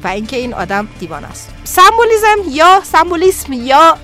[0.04, 1.50] و اینکه این آدم دیوانه است.
[1.64, 3.98] سمبولیزم یا سمبولیسم یا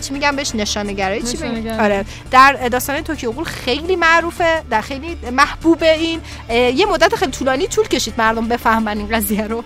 [0.00, 1.80] چی میگم بهش؟ نشانه گرایی چی میگم.
[1.80, 2.04] آره.
[2.30, 6.20] در داستان توکیو غول خیلی معروفه در خیلی محبوب این
[6.50, 9.64] یه مدت خیلی طولانی طول کشید مردم بفهمن این قضیه رو.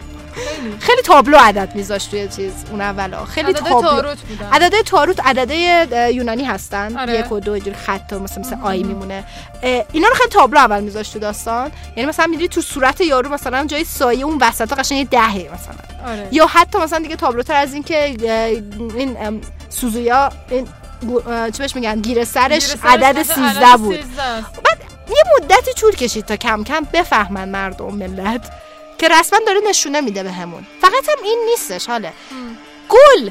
[0.81, 1.03] خیلی.
[1.03, 3.91] تابلو عدد میذاشت توی چیز اون اولا خیلی عدد تابلو.
[3.91, 4.19] تاروت
[4.53, 6.99] عدده تاروت عدده یونانی هستن.
[6.99, 7.19] آره.
[7.19, 9.25] یک و دو اینجوری خط و مثل مثل آی میمونه.
[9.63, 11.71] اه، اینا رو خیلی تابلو اول میذاشت تو داستان.
[11.97, 16.13] یعنی مثلا می‌دونی تو صورت یارو مثلا جای سایه اون وسط قشنگ یه دهه مثلا.
[16.13, 16.29] آره.
[16.33, 18.05] یا حتی مثلا دیگه تابلوتر از این که
[18.97, 19.17] این
[19.81, 20.33] سوزویا
[21.27, 24.01] اه، چی بهش میگن گیره سرش گیر سرش عدد 13 بود.
[24.01, 24.47] 13 است.
[25.09, 28.53] یه مدتی طول کشید تا کم کم بفهمن مردم ملت
[28.99, 32.12] که رسما داره نشونه میده بهمون فقط هم این نیستش حاله
[32.89, 33.31] گل.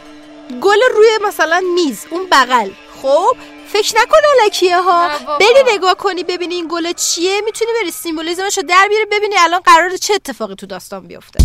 [0.62, 2.70] گل روی مثلا میز اون بغل.
[3.02, 3.36] خب
[3.74, 5.10] فکر نکن الکیه ها.
[5.40, 7.42] بری نگاه کنی ببینی این گل چیه.
[7.46, 11.40] می‌تونی بری سیمبولیزمش رو در بیاری ببینی الان قرار چه اتفاقی تو داستان بیفته.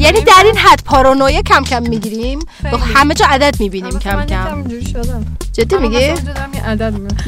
[0.00, 2.38] یعنی در این حد پارانویا کم کم می‌گیریم.
[2.72, 2.92] با خیلی.
[2.94, 4.64] همه جا عدد می‌بینیم کم کم.
[5.52, 6.14] جدی میگی.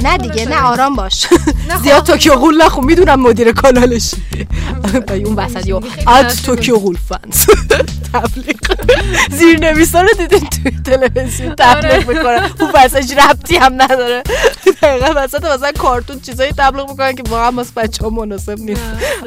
[0.02, 1.26] نه دیگه نه آرام باش.
[1.26, 1.82] خب.
[1.82, 4.14] زیاد توکیو غول نخون می‌دونم مدیر کانالش.
[5.26, 7.46] اون وسط یو اد توکیو غول فنس
[8.12, 8.56] تبلیغ.
[9.30, 12.04] زیر نویسا رو دیدین توی تلویزیون تبلیغ آره.
[12.08, 14.22] می‌کنن اون وسط ربطی هم نداره.
[14.82, 18.82] دقیقا وسط مثلا کارتون چیزایی تبلیغ می‌کنن که واقعا واسه بچه ها مناسب نیست.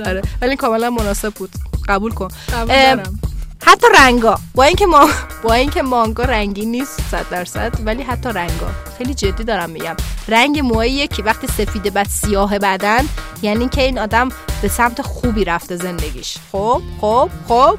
[0.06, 0.22] آره.
[0.42, 1.50] ولی کاملا مناسب بود.
[1.88, 2.28] قبول کن.
[2.54, 3.04] قبول.
[3.64, 4.40] حتی رنگا.
[4.56, 5.10] با اینکه ما
[5.44, 8.68] با اینکه مانگا رنگی نیست 100 درصد ولی حتی رنگا.
[8.98, 9.96] خیلی جدی دارم میگم.
[10.28, 13.06] رنگ موهاییه که وقتی سفیده بعد سیاه بعدن
[13.42, 14.30] یعنی که این آدم
[14.62, 16.38] به سمت خوبی رفته زندگیش.
[16.52, 17.78] خب خب خب.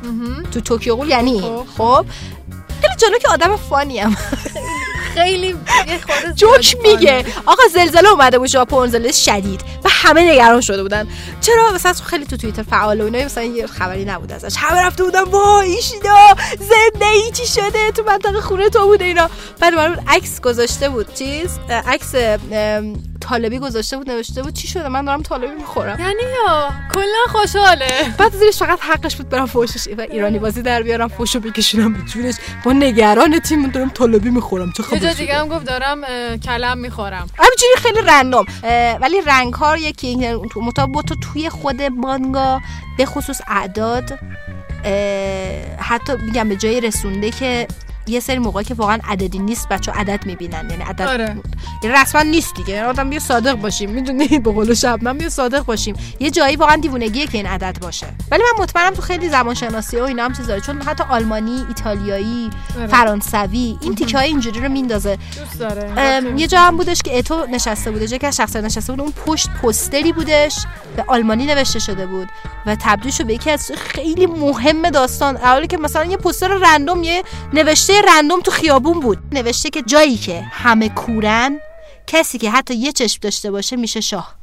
[0.53, 1.31] تو توکیو یعنی.
[1.33, 1.67] این خب.
[1.77, 2.07] خب.
[2.81, 4.17] خیلی جالب که آدم فانی هم
[5.17, 5.57] خیلی
[6.35, 7.25] جوک زیاد میگه.
[7.47, 9.61] آقا زلزله اومده بود ژاپن زلزله شدید.
[9.85, 11.09] و همه نگران شده بودن.
[11.41, 14.57] چرا؟ مثلا خیلی تو توییتر فعال و اینا مثلا یه خبری نبود ازش.
[14.57, 16.17] همه رفته بودن وای ایشیدا
[16.59, 19.31] زنده ای چی شده؟ تو منطقه خونه تو بوده اینا.
[19.61, 19.75] بعد
[20.09, 22.15] عکس گذاشته بود چیز؟ عکس
[23.21, 26.01] طالبی گذاشته بود نوشته بود چی شده؟ من دارم طالبی می‌خورم.
[26.01, 28.15] یعنی یا؟ کلا خوشحاله.
[28.19, 32.01] بعد زیرش فقط حقش بود برم فوشش و ایرانی بازی در بیارم فوشو بکشونم به
[32.01, 32.35] جونش.
[32.65, 34.73] با نگران تیم دارم طالبی می‌خورم.
[34.73, 36.01] چه خبر؟ دیگه هم گفت دارم
[36.37, 37.27] کلم می‌خورم.
[37.39, 38.45] همینجوری خیلی رندوم.
[39.01, 42.61] ولی رنگ ها یکی تو مطابق تو توی خود مانگا
[42.99, 44.19] به خصوص اعداد
[45.79, 47.69] حتی میگم به جای رسونده که
[48.09, 50.71] یه سری موقعی که واقعا عددی نیست بچه عدد می‌بینن.
[50.71, 51.37] یعنی عدد آره.
[51.83, 52.75] یعنی رسما نیست دیگه.
[52.75, 55.97] یعنی آدم بیا صادق باشیم می‌دونی؟ به قول شبنم بیا صادق باشیم.
[56.21, 58.07] یه جایی واقعا دیوونگیه که این عدد باشه.
[58.31, 60.61] ولی من مطمئنم تو خیلی زبان شناسی و اینا هم چیز داره.
[60.61, 62.87] چون حتی آلمانی ایتالیایی آره.
[62.87, 65.19] فرانسوی این تیکه های اینجوری رو میندازه.
[66.37, 68.13] یه جا هم بودش که اتو نشسته بودش.
[68.13, 70.57] یکی از شخصیت نشسته بود اون پشت پستری بودش.
[70.97, 72.29] به آلمانی نوشته شده بود.
[72.67, 75.37] و تبدیل به یکی از خیلی مهم داستان.
[75.37, 79.19] اولی که مثلا یه پستر رندوم یه نوشته رندوم تو خیابون بود.
[79.33, 81.61] نوشته که جایی که همه کورن
[82.07, 84.35] کسی که حتی یه چشم داشته باشه میشه شاه.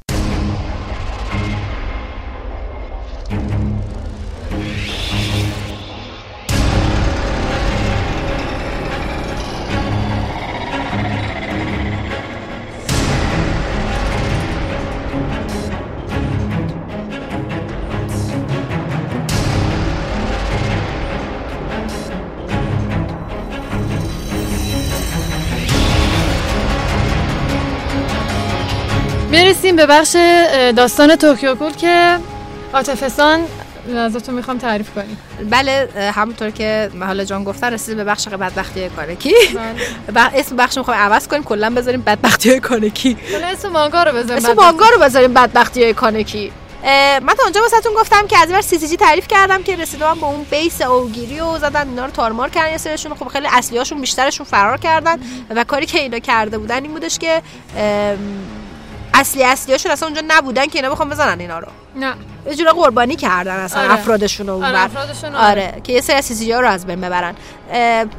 [29.74, 30.15] می‌رسیم به بخش
[30.76, 32.17] داستان توکیو گول که
[32.74, 33.39] عاطفه سان
[33.97, 35.17] ازتون می‌خوام تعریف کنیم.
[35.49, 39.34] بله همونطور که حالا جان گفتن رسید به بخش بدبختی کانکی
[40.13, 40.32] بله.
[40.39, 43.17] اسم بخش می‌خوایم عوض کنیم کلا بذاریم بدبختی کانکی
[43.51, 46.51] اسم مانگا رو بذاریم اسم مانگا رو بذاریم بدبختی کانکی
[47.21, 50.43] من تا اونجا واسهتون گفتم که از این CCG تعریف کردم که رسیدم به اون
[50.43, 54.45] base آئوگیری و زدن اینا رو تارمار کردن یه سرشون خب خیلی اصلی هاشون بیشترشون
[54.45, 55.19] فرار کردن
[55.49, 57.41] و کاری که اینا کرده بودن این بودش که
[59.14, 61.68] اصلی اصلی هاشون اصلا اونجا نبودن که اینا بخوام بزنن اینا رو.
[61.95, 62.14] نه.
[62.45, 63.93] یه جوری قربانی کردن اصلا آره.
[63.93, 64.80] افرادشون رو آره.
[64.80, 67.36] افرادشون آره که یه سری از سی رو از بین ببرن.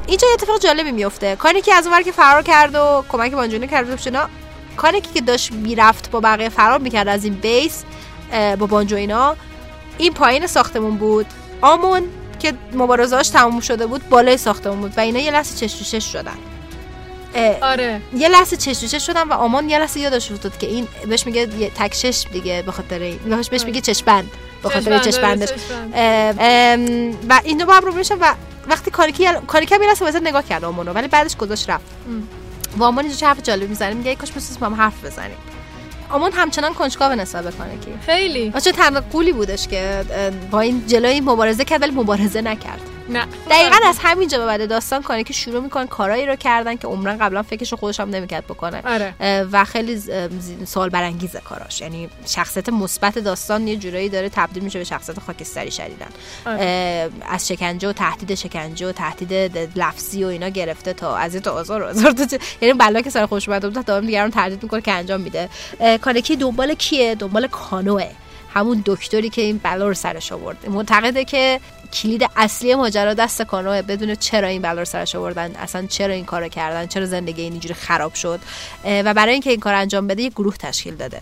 [0.07, 3.67] اینجا یه اتفاق جالبی میفته کاری که از اونور که فرار کرد و کمک بانجونی
[3.67, 4.29] کرد اینا
[4.77, 7.83] کاری که داشت می‌رفت با بقیه فرار می‌کرد از این بیس
[8.59, 9.35] با بانجو اینا
[9.97, 11.25] این پایین ساختمون بود.
[11.61, 12.03] آمون
[12.39, 16.37] که مبارزهاش تموم شده بود بالای ساختمون بود و اینا یه لحظه چش شدن.
[17.61, 18.01] آره.
[18.17, 21.69] یه لحظه چشوچه شدم و آمان یه لحظه یادش افتاد که این بهش میگه یه
[21.69, 23.17] تک چشم دیگه به خاطر این.
[23.17, 24.31] بهش بهش میگه چشمند
[24.63, 25.49] به خاطر چشمندش
[25.93, 28.33] اه، ام، و این دو با هم رو میشن و
[28.67, 31.85] وقتی کاریکی کاریکی لحظه واسه نگاه کرد آمانو ولی بعدش گذاشت رفت.
[32.77, 35.37] و آمان اینجا حرف جالب می‌زنه؟ میگه کاش با هم حرف بزنیم.
[36.09, 38.53] آمان همچنان کنجکاو نسبت به کانکی خیلی.
[38.63, 40.05] چه تنها قولی بودش که
[40.51, 42.81] با این جلوی مبارزه کرد ولی مبارزه نکرد.
[43.09, 43.25] نه.
[43.49, 47.17] دقیقا از همینجا به بعد داستان کنه که شروع می‌کنن کارایی رو کردن که عمرن
[47.17, 48.81] قبلا فکرش رو خودش هم نمی‌کرد بکنه.
[48.85, 49.13] آره.
[49.51, 50.01] و خیلی
[50.65, 51.81] سوال برانگیزه کاراش.
[51.81, 56.07] یعنی شخصیت مثبت داستان یه جورایی داره تبدیل میشه به شخصیت خاکستری شدیدن
[56.45, 57.09] آره.
[57.29, 59.33] از شکنجه و تهدید شکنجه و تهدید
[59.75, 62.11] لفظی و اینا گرفته تا از تا آزار و آزار.
[62.11, 65.21] تا یعنی بلا که سر خوش اومده بود تا دائم دیگران تهدید می‌کنه که انجام
[65.21, 65.49] میده.
[66.01, 68.09] کانکی دنبال کیه؟ دنبال کانوه.
[68.53, 71.59] همون دکتری که این بلا رو سرش آورد معتقده که
[71.95, 76.25] کلید اصلی ماجرا دست کانوه بدون چرا این بلا رو سرش آوردن اصلا چرا این
[76.25, 78.39] کارو کردن چرا زندگی این اینجوری خراب شد
[78.85, 81.21] و برای اینکه این کار انجام بده یه گروه تشکیل داده.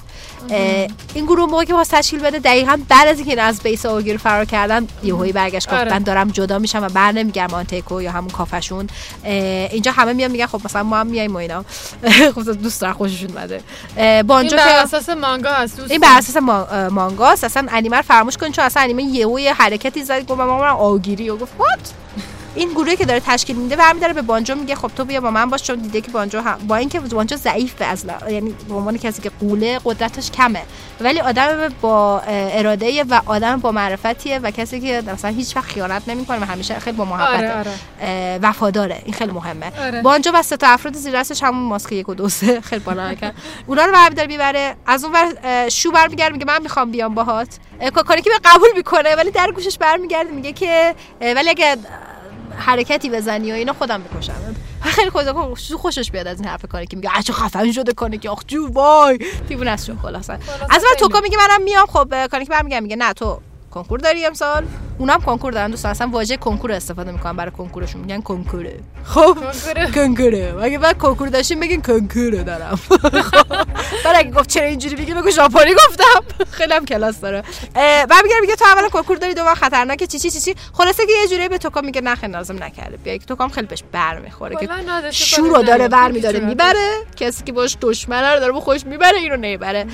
[1.13, 4.17] این گروه موقعی که واسه تشکیل بده دقیقا بعد از اینکه این از بیس اوگیر
[4.17, 5.91] فرار کردن یهویی برگشت گفت آره.
[5.91, 8.87] من دارم جدا میشم و بر نمیگردم آنتیکو یا همون کافشون.
[9.23, 11.65] اینجا همه میان میگن خب مثلا ما هم میایم و اینا.
[12.35, 13.61] خب دوست دارن خوششون اومده.
[13.97, 16.63] اه، این بر که اساس مانگا هست این بر اساس ما...
[16.63, 20.69] اه، مانگاست اصلا انیمه فراموش کن چون اصلا انیمه یهو یه حرکتی زد گفت ما
[20.69, 21.93] من آگیری و گفت وات
[22.55, 25.49] این گروهی که داره تشکیل میده برمیداره به بانجو میگه خب تو بیا با من
[25.49, 26.57] باش چون دیده که بانجو هم...
[26.67, 30.61] با اینکه بانجو ضعیف به از ل- یعنی به عنوان کسی که قوله قدرتش کمه.
[30.99, 36.01] ولی آدم با اراده و آدم با معرفتیه و کسی که مثلا هیچ وقت خیانت
[36.07, 38.39] نمی‌کنه و همیشه خیلی با محبت آره آره.
[38.41, 39.01] وفاداره.
[39.05, 39.71] این خیلی مهمه.
[39.85, 40.01] آره.
[40.01, 42.61] بانجا و سه تا افراد زیر دستش همون ماسک یک و دو سه.
[42.69, 43.33] خیلی بالا کرد
[43.67, 44.75] اونا رو برمیداره می‌بره.
[44.85, 47.47] از اون ور شو برمیگرده میگه من می‌خوام بیام باهات.
[47.81, 51.75] اه، کاری که به قبول می‌کنه ولی در گوشش برمیگرده میگه که ولی اگه
[52.57, 54.55] حرکتی بزنی و اینا خودم می‌کشم.
[54.81, 55.11] خیلی
[55.57, 58.43] شو خوشش بیاد از این حرف کاری که میگه چه خفن شده کنه که آخ
[58.47, 59.19] جو وای.
[59.47, 60.33] دیوونه است شو خلاصا
[60.69, 63.39] از من توکا میگه منم میام خب کاری که برمیگرده میگه نه تو
[63.73, 64.65] کنکور داری امسال؟
[64.97, 68.01] اونا هم کنکور دارن دوستان اصلا واژه کنکور استفاده می‌کنن برای کنکورشون.
[68.01, 68.79] میگن کنکوره.
[69.03, 69.37] خب؟
[69.95, 70.55] کنکوره.
[70.61, 72.75] اگه بعد کنکور داشتیم بگین کنکوره دارم.
[73.31, 73.47] خب.
[74.03, 76.21] بعد اگه گفت چرا اینجوری میگی بگو ژاپنی گفتم.
[76.57, 77.43] خیلی هم کلاس داره.
[77.75, 81.11] بعد میگه میگه تو اولا کنکور داری دوم خطرناکه چی چی چی چی؟ خلاصه که
[81.21, 82.97] یه جوری به توکا میگه خیلی لازم نکرده.
[82.97, 86.91] بیا که توکا هم خیلی بهش برمیخوره که کلا نادش شو رو داره برمیداره می‌بره.
[87.15, 89.85] کسی که باش دشمنه رو داره با خوش می‌بره اینو نمی‌بره.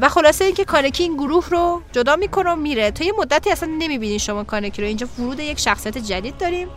[0.00, 2.90] و خلاصه اینکه کانکی این گروه رو جدا می‌کنه و میره.
[2.90, 6.68] تا یه مدتی اصلا نمی‌بینین شما کانکی رو اینجا ورود یک شخصیت جدید داریم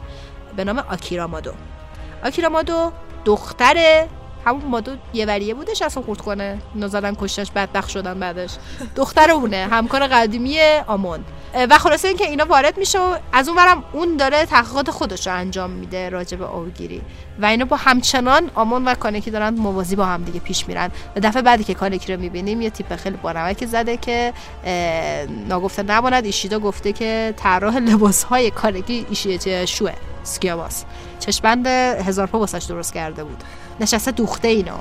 [0.55, 1.51] به نام آکیرا مادو.
[2.25, 2.91] آکیرا مادو
[3.25, 4.07] دختر
[4.45, 6.57] همون مادو یه وریه بودش اصلا خورد کنه.
[6.75, 8.55] نزدن کشتش بدبخت شدن بعدش.
[8.95, 11.25] دختر اونه همکار قدیمی آمون.
[11.69, 15.33] و خلاصه اینکه اینا وارد میشه و از اون ورم اون داره تحقیقات خودش رو
[15.33, 17.01] انجام میده راجع به آوگیری
[17.39, 20.91] و اینا با همچنان آمون و کانکی دارن موازی با هم دیگه پیش میرن.
[21.15, 24.33] و دفعه بعدی که کانکی رو می‌بینیم یه تیپ خیلی بانمکی زده که
[25.47, 26.25] ناگفته نماند.
[26.25, 29.93] ایشیدا گفته که طراح لباس های کانکی ایشیدا شوه
[30.23, 30.83] سکیاماس
[31.19, 33.43] چشمند هزار پا درست کرده بود.
[33.79, 34.77] نشسته دوخته اینو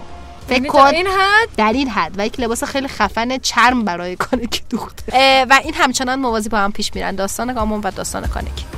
[0.48, 2.14] فکر کن این حد؟ در این حد.
[2.18, 5.46] و یک لباس خیلی خفن چرم برای کانکی دوخته.
[5.50, 7.14] و این همچنان موازی با هم پیش میرن.
[7.14, 8.77] داستان آمون و داستان کانکی.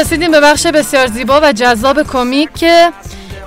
[0.00, 2.92] رسیدیم به بخش بسیار زیبا و جذاب کمیک که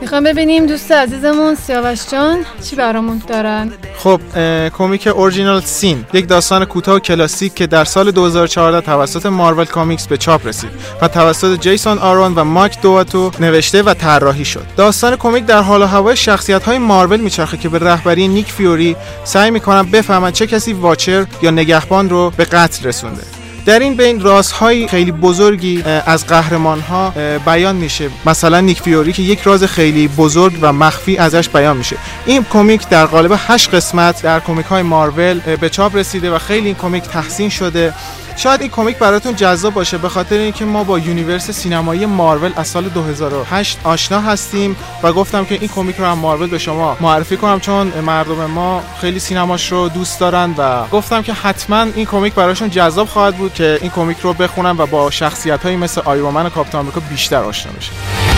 [0.02, 4.22] می‌خوام ببینیم دوست عزیزمون سیاوش جان چی برامون دارن؟ خب
[4.70, 10.08] کمیک Original Sin یک داستان کوتاه و کلاسیک که در سال 2014 توسط مارول کامیکس
[10.08, 10.70] به چاپ رسید
[11.02, 14.66] و توسط جیسون آرون و مایک دئوداتو نوشته و طراحی شد.
[14.78, 18.96] داستان کمیک در حال و هوای شخصیت های مارول میچرخه که به رهبری نیک فیوری
[19.24, 23.43] سعی می‌کنن بفهمن چه کسی Watcher یا نگهبان رو به قتل رسونده.
[23.66, 27.14] در این بین رازهای خیلی بزرگی از قهرمان ها
[27.46, 28.10] بیان میشه.
[28.26, 31.98] مثلا نیک فیوری که یک راز خیلی بزرگ و مخفی ازش بیان میشه.
[32.26, 36.66] این کمیک در قالب 8 قسمت در کمیک های مارول به چاپ رسیده و خیلی
[36.66, 37.94] این کمیک تحسین شده.
[38.36, 42.68] شاید این کمیک براتون جذاب باشه به خاطر اینکه ما با universe سینمایی مارول از
[42.68, 47.38] سال 2008 آشنا هستیم و گفتم که این کمیک رو هم مارول به شما معرفی
[47.38, 52.34] کنم چون مردم ما خیلی سینماش رو دوست دارن و گفتم که حتما این کمیک
[52.34, 56.50] براشون جذاب خواهد بود که این کمیک رو بخونن و با شخصیت مثل آیرون‌من و
[56.50, 58.33] کاپیتان آمریکا بیشتر آشنا بشن.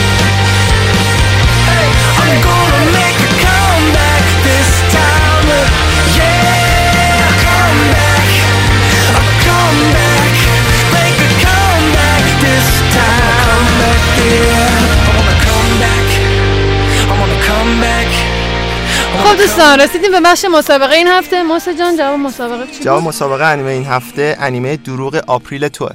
[19.46, 23.72] دوستان رسیدیم به بخش مسابقه این هفته موسی جان جواب مسابقه چی جواب؟ مسابقه انیمه
[23.72, 25.92] این هفته انیمه دروغ آپریل توه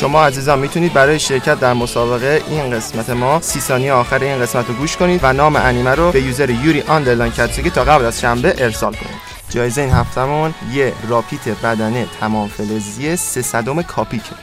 [0.00, 4.68] شما عزیزان می‌تونید برای شرکت در مسابقه این قسمت ما سی ثانیه آخر این قسمت
[4.68, 8.20] رو گوش کنید و نام انیمه رو به user یوری underline کاتسوکی تا قبل از
[8.20, 9.29] شنبه ارسال کنید.
[9.50, 14.34] جایزه این هفتمون یه راپید بدنه تمام فلزی سه صدم کپیکه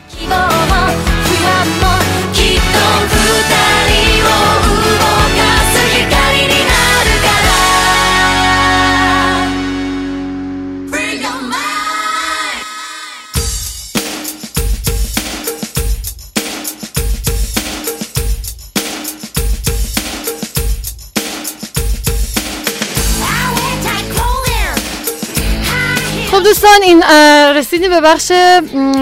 [26.88, 27.04] این
[27.56, 28.32] رسیدیم به بخش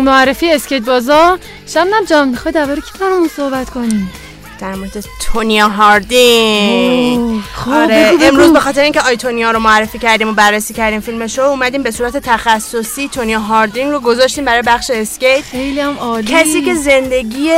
[0.03, 1.39] معرفی اسکیت بازا.
[1.67, 4.11] شبنم جان می‌خوای درباره کی برامون صحبت کنیم؟
[4.59, 7.43] در مورد تونیا هاردین.
[7.71, 8.11] آره.
[8.21, 11.83] امروز به خاطر اینکه I, Tonya رو معرفی کردیم و بررسی کردیم فیلمش رو اومدیم
[11.83, 15.41] به صورت تخصصی تونیا هاردین رو گذاشتیم برای بخش اسکیت.
[15.41, 16.33] خیلی هم عالی.
[16.33, 17.51] کسی که زندگی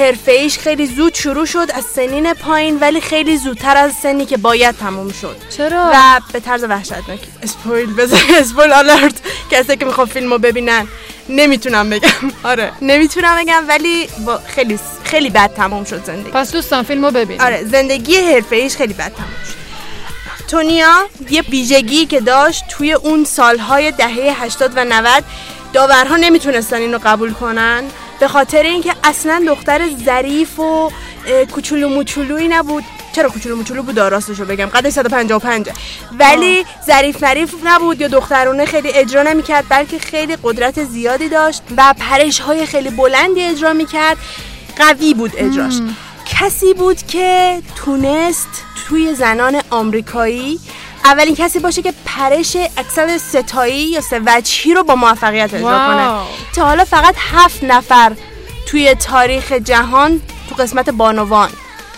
[0.00, 4.76] حرفه‌ای خیلی زود شروع شد از سنین پایین ولی خیلی زودتر از سنی که باید
[4.76, 5.36] تموم شد.
[5.56, 9.14] چرا؟ و به طرز وحشتناک spoil بزن spoil alert
[9.50, 10.86] کسی که می‌خوان فیلمو ببینن.
[11.28, 12.08] نمی‌تونم بگم.
[12.50, 12.72] آره.
[12.82, 16.30] نمی‌تونم بگم ولی با خیلی خیلی بد تموم شد زندگی.
[16.30, 19.60] پس دوستان فیلمو ببین آره زندگی حرفه خیلی بد تموم شد.
[20.48, 25.24] تونیا یه ویژگی که داشت توی اون سالهای دهه 80 و 90
[25.72, 27.84] داورها نمی‌تونستن اینو قبول کنن.
[28.20, 30.90] به خاطر اینکه اصلا دختر ظریف و
[31.54, 32.84] کوچولو موچولویی نبود.
[33.12, 34.66] چرا کوچولو موچولو بود؟ راستشو بگم.
[34.66, 35.68] قدش 155
[36.18, 41.94] ولی ظریف مریف نبود یا دخترونه خیلی اجرا نمی‌کرد بلکه خیلی قدرت زیادی داشت و
[41.98, 44.16] پرش های خیلی بلندی اجرا می‌کرد.
[44.76, 45.74] قوی بود اجراش.
[46.26, 48.48] کسی بود که تونست
[48.88, 50.60] توی زنان آمریکایی
[51.04, 55.60] اولین کسی باشه که پرش اکسل ستایی یا سه وجهی رو با موفقیت اجرا.
[55.60, 56.26] کنه.
[56.54, 58.12] تا حالا فقط هفت نفر
[58.66, 61.50] توی تاریخ جهان تو قسمت بانوان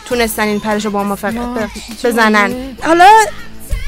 [0.09, 1.68] تونستن این پرش رو با موفقیت
[2.05, 2.76] بزنن.
[2.82, 3.11] حالا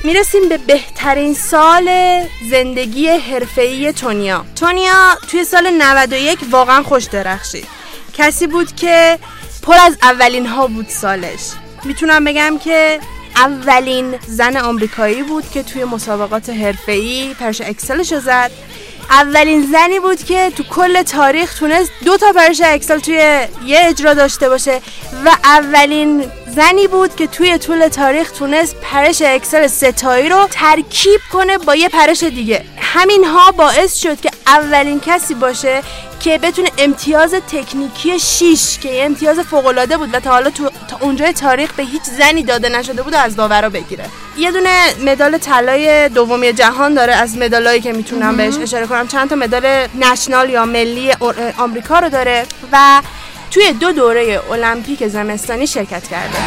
[0.05, 1.91] می‌رسیم به بهترین سال
[2.51, 4.45] زندگی حرفه‌ای تونیا.
[4.57, 7.67] تونیا توی سال 91 واقعا خوش درخشید.
[8.12, 9.19] کسی بود که
[9.62, 11.41] پر از اولین ها بود سالش.
[11.85, 13.01] می‌تونم بگم که
[13.37, 18.51] اولین زن آمریکایی بود که توی مسابقات حرفه‌ای پرش اکسلش رو زد.
[19.11, 23.14] اولین زنی بود که تو کل تاریخ تونست دو تا پرش اکسل توی
[23.66, 24.80] یه اجرا داشته باشه
[25.24, 26.24] و اولین
[26.57, 31.89] زنی بود که توی طول تاریخ تونست پرش اکسل ستایی رو ترکیب کنه با یه
[31.89, 32.65] پرش دیگه.
[32.79, 35.83] همین ها باعث شد که اولین کسی باشه
[36.21, 40.71] که بتونه امتیاز تکنیکی 6 که یه امتیاز فوق العاده بود و تا حالا تو
[40.89, 44.05] تا اونجای تاریخ به هیچ زنی داده نشده بود و از داورا بگیره.
[44.39, 49.09] یه دونه مدال طلای دومی جهان داره از مدالایی که می‌تونم بهش اشاره کنم.
[49.09, 51.13] چند تا مدال نشنال یا ملی
[51.59, 53.03] آمریکا رو داره و
[53.55, 56.39] توی دو دوره المپیک زمستانی شرکت کرده.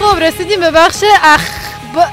[0.00, 2.10] خب رسیدیم به بخش اخب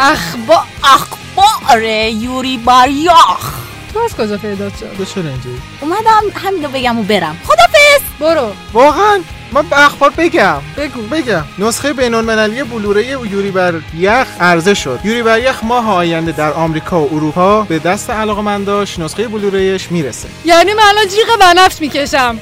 [0.00, 3.52] اخبا اخبار یوری باریاخ.
[3.92, 7.38] تو از کجا پیدا شد؟ تو چرا اینجوری؟ اومدم همینو بگم و برم.
[7.72, 8.52] خدافظ برو.
[8.72, 9.20] واقعا؟
[9.52, 10.60] من به اخبار بگم.
[10.76, 11.02] بگو.
[11.02, 11.44] بگم.
[11.58, 15.00] نسخه بین المللی بلوره یوری بر یخ عرضه شد.
[15.04, 20.28] یوری بر یخ ماه آینده در آمریکا و اروپا به دست علاقمنداش نسخه بلورهش می‌رسه.
[20.44, 22.38] یعنی من الان جیغ بنفش می‌کشم.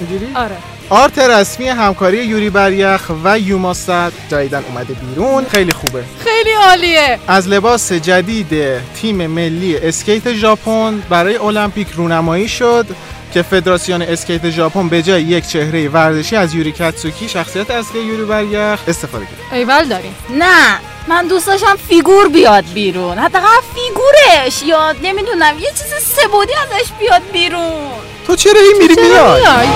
[0.00, 0.56] اینجوری؟ آره.
[0.90, 3.90] آرت رسمی همکاری یوری بر یخ و یوماست
[4.30, 5.44] جدیدن اومده بیرون.
[5.44, 6.04] خیلی خوبه.
[6.24, 7.18] خیلی عالیه.
[7.28, 12.86] از لباس جدید تیم ملی اسکیت ژاپن برای المپیک رونمایی شد.
[13.34, 18.24] که فدراسیون اسکیت ژاپن به جای یک چهره ورزشی از یوری کاتسوکی شخصیت اصلی یوری
[18.24, 19.58] بر یخ استفاده کرد.
[19.58, 23.18] ایول داریم نه من دوست داشتم فیگور بیاد بیرون.
[23.18, 27.90] حداقل فیگورش یا نمی‌دونم یه چیز سبودی ازش بیاد بیرون.
[28.26, 29.68] تو چرا هی میری میای؟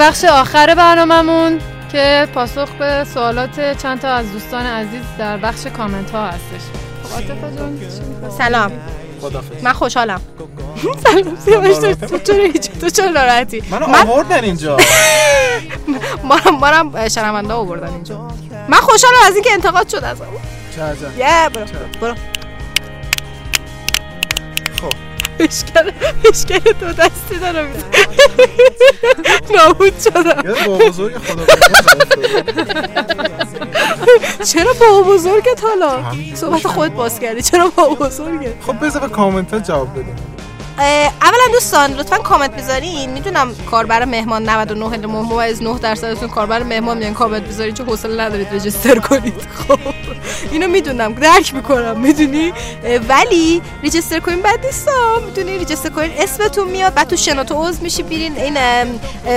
[0.00, 1.58] بخش آخر برنامهمون
[1.92, 6.60] که پاسخ به سوالات چند تا از دوستان عزیز در بخش کامنت ها هستش.
[7.04, 8.72] خب می‌خوای؟ سلام.
[9.20, 10.20] خدافظ من خوشحالم.
[11.06, 14.76] سلام سیاوش تو- تو چرا هیچ تو چرا ناراحتی؟ منو من آوردن اینجا.
[16.24, 18.28] مارم مارم شنونده آوردن اینجا.
[18.68, 20.16] من خوشحالم از اینکه انتقاد شد از
[20.76, 21.52] چه عجب.
[21.52, 21.66] برو
[22.00, 22.14] برو.
[25.40, 25.92] اشکال
[26.24, 27.68] اشکال تو دستی دارم
[29.54, 31.44] نابود شدم با بزرگ خدا
[34.44, 36.02] چرا با بزرگت حالا
[36.34, 40.39] صحبت خودت باز کردی چرا با بزرگت خب بذار کامنت جواب بدیم اه،
[40.80, 43.10] اولا دوستان لطفا کامنت بذارین.
[43.10, 48.24] می‌دونم کاربر مهمان 99 الا ممیز 9 درصدتون کاربر مهمان میان کامنت بذارین چون حوصله
[48.24, 49.34] ندارید رجیستر کنید.
[49.68, 49.78] خب
[50.50, 51.12] اینو می‌دونم.
[51.12, 52.52] درک می‌کنم می‌دونی؟
[53.08, 54.92] ولی رجیستر کنین بعد نیستا.
[55.26, 58.56] می‌دونی؟ رجیستر کنین اسمتون میاد بعد تو شناتو عضو میشی بیرین این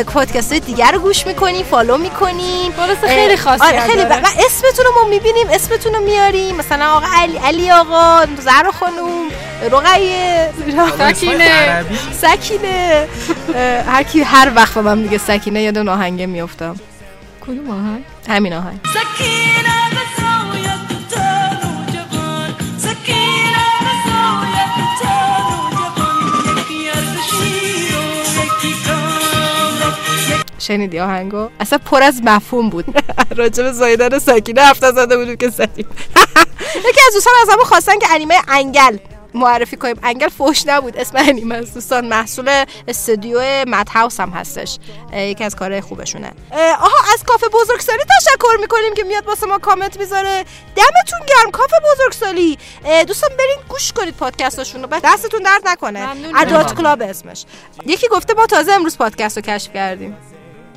[0.03, 4.01] پادکست های دیگر رو گوش می‌کنین فالو می‌کنین خلاصه خیلی خاصیت آره خیلی.
[4.01, 6.55] و اسمتون رو ما می‌بینیم اسمتون رو میاریم.
[6.55, 9.27] مثلا آقا علی علی آقا زهرا خانوم.
[9.71, 10.51] رقیه
[10.99, 13.07] سکینه سکینه.
[13.87, 16.75] هر کی هر وقت به من میگه سکینه یاد اون آهنگه میافتم.
[17.41, 18.79] کدوم آهنگ؟ همین آهنگ.
[18.83, 19.73] سکینه
[22.77, 23.43] سکینه
[30.59, 32.85] شنیدی آهنگو؟ اصلا پر از مفهوم بود.
[33.37, 35.85] راجب زایدن سکینه هفته زده بودیم که زدیم
[36.89, 38.97] یکی از دوستان از همون خواستن که انیمه انگل
[39.33, 39.99] معرفی کنیم.
[40.03, 40.97] انگل فوش نبود.
[40.97, 44.77] اسم انیمه است دوستان محصول استودیو مد هاوس هم هستش.
[45.13, 46.31] یکی از کارهای خوبشونه.
[46.79, 50.45] آها از کافه بزرگسالی تشکر می‌کنیم که میاد واسه ما کامنت می‌ذاره.
[50.75, 52.57] دمتون گرم کافه بزرگسالی.
[53.07, 56.07] دوستان برین گوش کنید پادکستاشون رو بعد دستتون درد نکنه.
[56.37, 57.45] ادات کلاب اسمش.
[57.85, 60.17] یکی گفته ما تازه امروز پادکست رو کشف کردیم.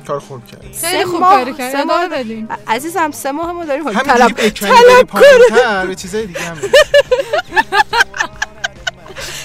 [0.07, 1.71] کار خوب کرد خیلی سه خوب ماه- کاری کردی.
[1.77, 4.31] سه ماه- ادامه بدیم عزیزم سه ماه ما داریم طلب
[5.13, 6.57] طلب چیزای دیگه هم.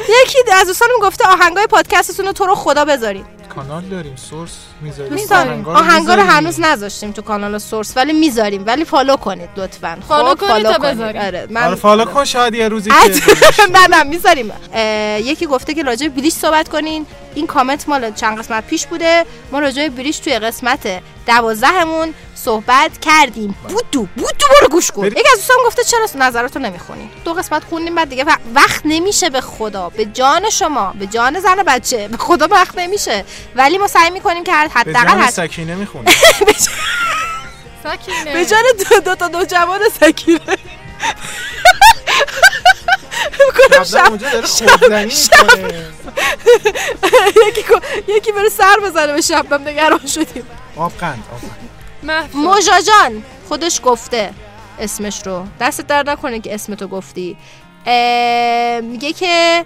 [0.01, 4.51] یکی از دوستانم گفته آهنگای پادکستتون رو تو رو خدا بذارید کانال داریم source
[4.81, 5.13] می‌ذاریم.
[5.13, 5.69] می‌ذاریم.
[5.69, 8.65] آهنگا رو هنوز نذاشتیم تو کانال source ولی می‌ذاریم.
[8.67, 9.99] ولی follow کنید لطفا.
[10.01, 11.21] خب، follow کنید تا بذاریم.
[11.21, 12.91] آره آره من follow کن شاید یه روزی
[13.75, 14.53] نه نه می‌ذاریم.
[15.25, 17.07] یکی گفته که راجع به بلیچ صحبت کنین.
[17.35, 19.25] این کامنت مال چند قسمت پیش بوده.
[19.53, 22.15] ما راجع به بلیچ توی قسمت دوازدهمون
[22.45, 23.55] صحبت کردیم.
[23.69, 25.07] بودو بودو برو گوش کن.
[25.07, 28.25] یکی از دوستان گفته چرا نظراتو نمی‌خونی؟ دو قسمت خوندیم بعد دیگه
[28.55, 29.89] وقت نمیشه به خدا.
[29.89, 33.25] به جان شما به جان زن و بچه به خدا وقت نمیشه.
[33.55, 36.11] ولی ما سعی می‌کنیم که به حداقل جان حد سکینه می‌خونی.
[37.85, 38.33] سکینه.
[38.33, 39.47] به جان دو, دو تا
[40.01, 40.41] سکینه.
[43.47, 45.85] می‌کنم شب اونجا داره خوردنی می‌کنه.
[47.49, 50.47] یکی کو- یکی بره سر بزنه به شبنم نگران شدیم.
[50.77, 51.25] آب قند.
[52.35, 54.31] موژا جان خودش گفته
[54.79, 55.45] اسمش رو.
[55.61, 57.37] دستت درد نکنه که اسمتو گفتی.
[58.83, 59.65] میگه که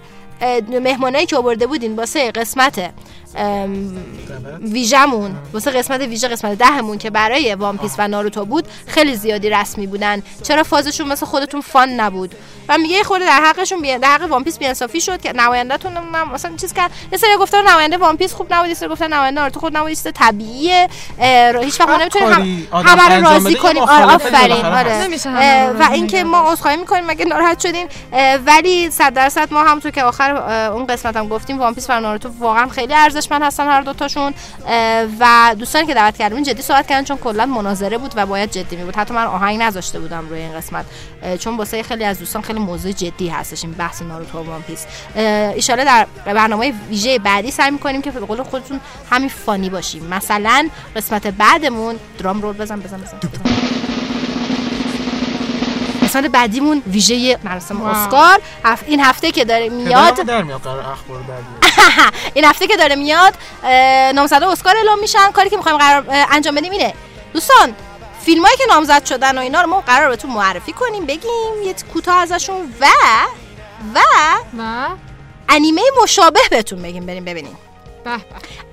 [0.69, 2.91] مهمانایی که آورده بودین واسه قسمت ام،
[4.61, 9.49] ویژمون واسه قسمت ویژه قسمت دهمون که برای وان پیس و ناروتو بود خیلی زیادی
[9.49, 10.23] رسمی بودن.
[10.43, 12.35] چرا فازشون مثل خودتون fun نبود؟
[12.69, 13.97] و میگه یه خورده در حقشون بی...
[13.97, 16.91] در حق وان پیس بی‌انصافی شد که نمایندهتون نمی‌دونم مثلا چیز کرد.
[17.11, 19.89] یه سری گفتن نماینده وان پیس خوب نبود یه سری گفتن نماینده ناروتو خوب نبود
[19.89, 20.87] چیز طبیعیه.
[21.61, 22.77] هیچ وقت ما نمی‌تونیم کاری هم...
[22.79, 23.83] آدم همه رو راضی کنیم.
[23.83, 25.73] آره آفرین آره.
[25.79, 30.03] و اینکه ما عذرخواهی می‌کنیم اگه ناراحت شدین اه، ولی صد درصد ما همونطور که
[30.03, 30.35] آخر
[30.71, 32.93] اون قسمت هم گفتیم وان پیس و ناروتو واقعا خیلی
[33.27, 34.33] ارزشمند هستن هر دوتاشون
[35.19, 38.75] و دوستانی که دعوت کردیم جدی صحبت کردن چون کلا مناظره بود و باید جدی
[38.75, 40.85] می بود حتی من آهنگ نذاشته بودم روی این قسمت.
[41.39, 43.63] چون واسه خیلی از دوستان خیلی موضوع جدی هستش.
[43.63, 44.85] این بحث ناروتو و وان پیس.
[45.69, 48.79] ام در برنامه ویژه بعدی سعی می‌کنیم که به قول خودتون
[49.11, 50.03] همین فانی باشیم.
[50.05, 53.41] مثلا قسمت بعدمون درام رول بزن بزن بزن, بزن.
[56.03, 57.81] قسمت بعدیمون ویژه مراسم.
[57.81, 58.41] اسکار.
[58.65, 58.83] هف...
[58.87, 60.67] این هفته که داره میاد در میاد.
[60.67, 61.66] اخبار بعدی
[62.33, 65.31] این هفته که داره میاد اه، نامزده اسکار اعلام میشن.
[65.31, 66.93] کاری که می‌خوایم قرار انجام بدیم اینه.
[67.33, 67.75] دوستان
[68.25, 71.75] فیلم هایی که نامزد شدن و اینا رو ما قرار بهتون معرفی کنیم بگیم یه
[71.93, 72.87] کوتاه ازشون و
[73.93, 73.99] و
[74.59, 74.87] و
[75.49, 77.05] انیمه مشابه بهتون بگیم.
[77.05, 77.57] بریم ببینیم.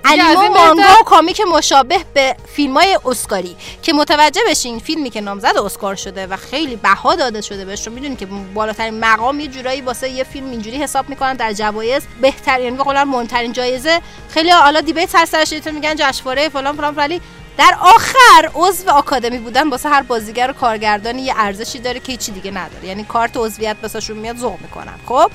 [0.05, 4.79] انیمه از و این مانگا و کامیک مشابه به فیلم های اسکاری که متوجه بشین
[4.79, 8.99] فیلمی که نامزد اسکار شده و خیلی بها داده شده بهش رو می‌دونین که بالاترین
[8.99, 14.01] مقام یه جورایی واسه یه فیلم اینجوری حساب می‌کنن در جوایز بهترین یعنی مهمترین جایزه.
[14.29, 17.21] خیلی حالا دیبیت هست سرش تو میگن جشنواره فلان فلان ولی
[17.57, 22.31] در آخر عضو آکادمی بودن واسه هر بازیگر و کارگردانی یه ارزشی داره که هیچی
[22.31, 22.85] دیگه نداره.
[22.85, 24.93] یعنی کارت عضویت واسهشون میاد ذوق می‌کنن.
[25.07, 25.31] خب؟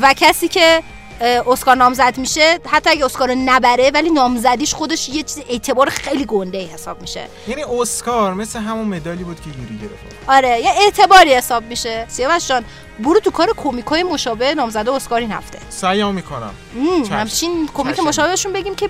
[0.00, 0.82] و کسی که
[1.20, 2.58] اسکار نامزد میشه.
[2.66, 7.26] حتی اگه اسکار نبره ولی نامزدیش خودش یه چیز اعتبار خیلی گنده حساب میشه.
[7.48, 10.28] یعنی اسکار مثل همون مدالی بود که یوری گرفت.
[10.28, 12.06] آره یه اعتباری حساب میشه.
[12.08, 12.64] سیاوش جان
[12.98, 15.58] برو تو کار کمیکای مشابه نامزده اسکار این هفته.
[15.70, 16.54] سعیام می‌کنم.
[17.10, 18.00] همچین کمیک.
[18.00, 18.88] مشابهشون بگیم که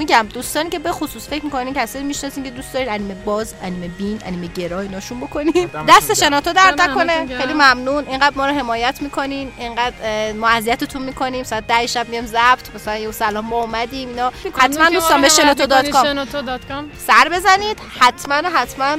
[0.00, 3.88] میگم دوستانی که به خصوص فکر می‌کنین کسایی می‌شناسین که دوست دارین انیمه باز انیمه
[3.88, 6.14] بین انیمه گرا ایناشون بکنیم دمتون دست.
[6.14, 7.26] شناتو درد گرم.
[7.38, 8.08] خیلی ممنون.
[8.08, 9.52] اینقدر ما رو حمایت می‌کنین.
[9.58, 11.44] اینقدر ما اذیتتون می‌کنیم.
[11.44, 12.74] ساعت 10 شب میام ضبط.
[12.74, 14.32] مثلا یه سلام ما اومدیم اینا.
[14.58, 16.04] حتما دوستان به شنوتو dot com.
[16.04, 16.90] شنوتو دات کام.
[17.06, 17.78] سر بزنید.
[18.00, 18.96] حتما حتما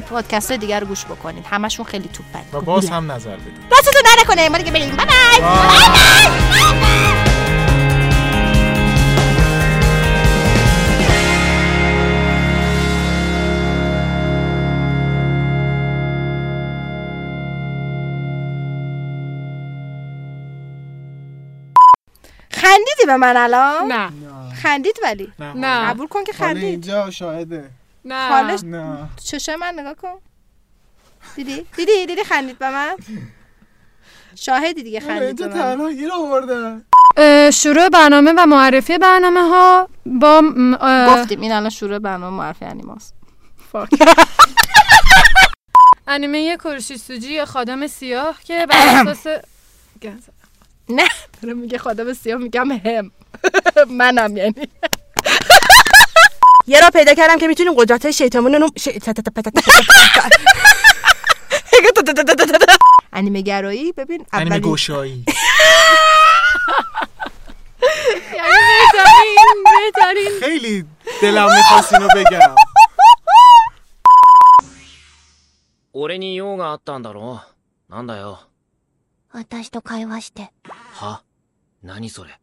[0.00, 1.44] پادکست دیگر رو گوش بکنید.
[1.50, 3.68] همشون خیلی توپن و باز هم نظر بدید.
[3.72, 4.96] دستتون درد نکنه ما دیگه بریم.
[4.96, 5.06] bye
[6.80, 7.27] bye.
[22.68, 24.10] خندیدی به من الان؟ نه.
[24.62, 25.32] خندید ولی.
[25.38, 25.86] نه.
[25.90, 26.64] قبول کن که خندید.
[26.64, 27.70] اینجا شاهده.
[28.04, 28.28] نه.
[28.28, 29.08] خالش نه.
[29.24, 30.14] چشه من نگاه کن.
[31.36, 32.96] دیدی؟ دیدی؟ دیدی خندید به من؟
[34.34, 36.84] شاهدی دیگه خندید اینجا تنها گیر آوردن.
[37.50, 40.42] شروع برنامه و معرفی برنامه ها با
[41.08, 43.14] گفتیم این الان شروع برنامه معرفی انیماست
[46.08, 48.76] انیمه کوروشیسوجی یا خادم سیاه که بر
[49.08, 49.26] اساس
[50.89, 51.09] نه
[51.41, 53.11] داره میگه خادم سیاه میگم هم
[53.89, 54.67] منم یعنی
[56.67, 58.89] یه را پیدا کردم که میتونیم قدرت شیطانمون رو ش...
[63.13, 65.25] انیمه گرایی ببین انیمه اولین گشایی
[68.35, 68.53] یعنی
[68.91, 70.85] بهترین بهترین خیلی
[71.21, 72.55] دلم میخواست اینو بگم
[75.95, 77.39] 俺に用があったんだろ
[77.87, 78.39] なんだよ。
[79.32, 80.50] 私と会話して。
[80.92, 81.22] は？
[81.82, 82.40] 何それ？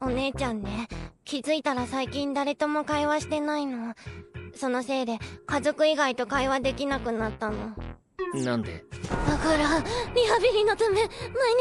[0.00, 0.88] お姉ちゃんね、
[1.24, 3.94] 気づいたら最近誰とも会話してないの。
[4.54, 7.74] そのせいで家族以外と会話できなくなったの。
[8.34, 8.84] なんで？
[9.28, 11.08] だから、リハビリのため、毎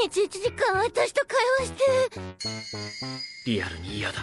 [0.10, 3.52] 日1時間私と会話して。
[3.52, 4.20] リアルに嫌だ。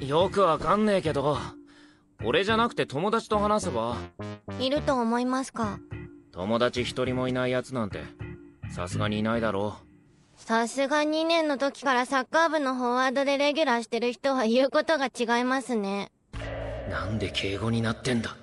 [0.00, 1.38] よくわかんねえけど、
[2.24, 3.96] 俺じゃなくて友達と話せば、
[4.58, 5.78] いると思いますか？
[6.32, 8.00] 友達一人もいないやつなんて、
[8.70, 9.76] さすがにいないだろ
[10.36, 16.10] さすが2年の時からサッカー部のフォワードでレギュラーしてる人は言うことが違いますね。
[16.88, 16.90] う。
[16.90, 18.36] なんで敬語になってんだ？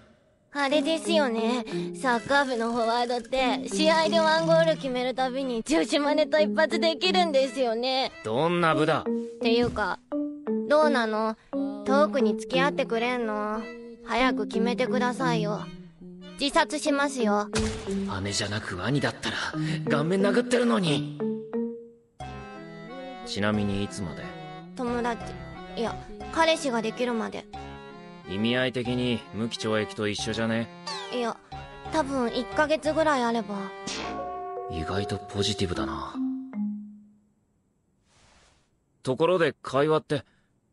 [0.53, 1.65] あれですよね。
[1.99, 8.11] サッカー部のフォワードって、試合でワンゴール決めるたびに中止真似と一発できるんですよね。
[8.23, 9.01] どんな部だ？
[9.01, 9.03] っ
[9.41, 9.99] ていうか、
[10.69, 11.36] どうなの？
[11.51, 13.61] トークに付き合ってくれんの？
[14.05, 15.61] 早く決めてくださいよ。
[16.40, 17.50] 自殺しますよ。
[18.22, 19.38] 姉じゃなく兄だったら、
[19.90, 21.20] 顔面殴ってるのに。
[23.26, 24.24] ちなみにいつまで？
[24.76, 25.22] 友達。
[25.76, 25.96] いや、
[26.32, 27.46] 彼氏ができるまで。
[28.30, 30.68] 意味合い的に無期懲役と一緒じゃね？
[31.12, 31.36] いや、
[31.92, 33.56] 多分1ヶ月ぐらいあれば。
[34.70, 36.14] 意外とポジティブだな。
[39.02, 40.24] ところで会話って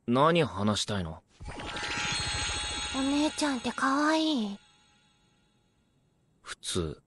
[0.06, 1.22] 何話したいの？
[2.96, 4.58] お姉ちゃんって可愛い
[6.44, 7.02] 普通。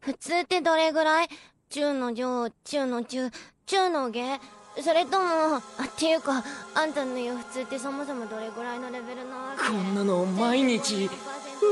[0.00, 1.28] 普通ってどれぐらい？
[1.70, 3.30] 中の上、中の中、
[3.66, 4.38] 中の下？
[4.82, 11.08] それとも、あ、っていうか、あんたの言う普通ってそもそもどれぐらいのレベルなわけこんなの毎日、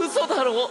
[0.02, 0.70] 嘘だろ？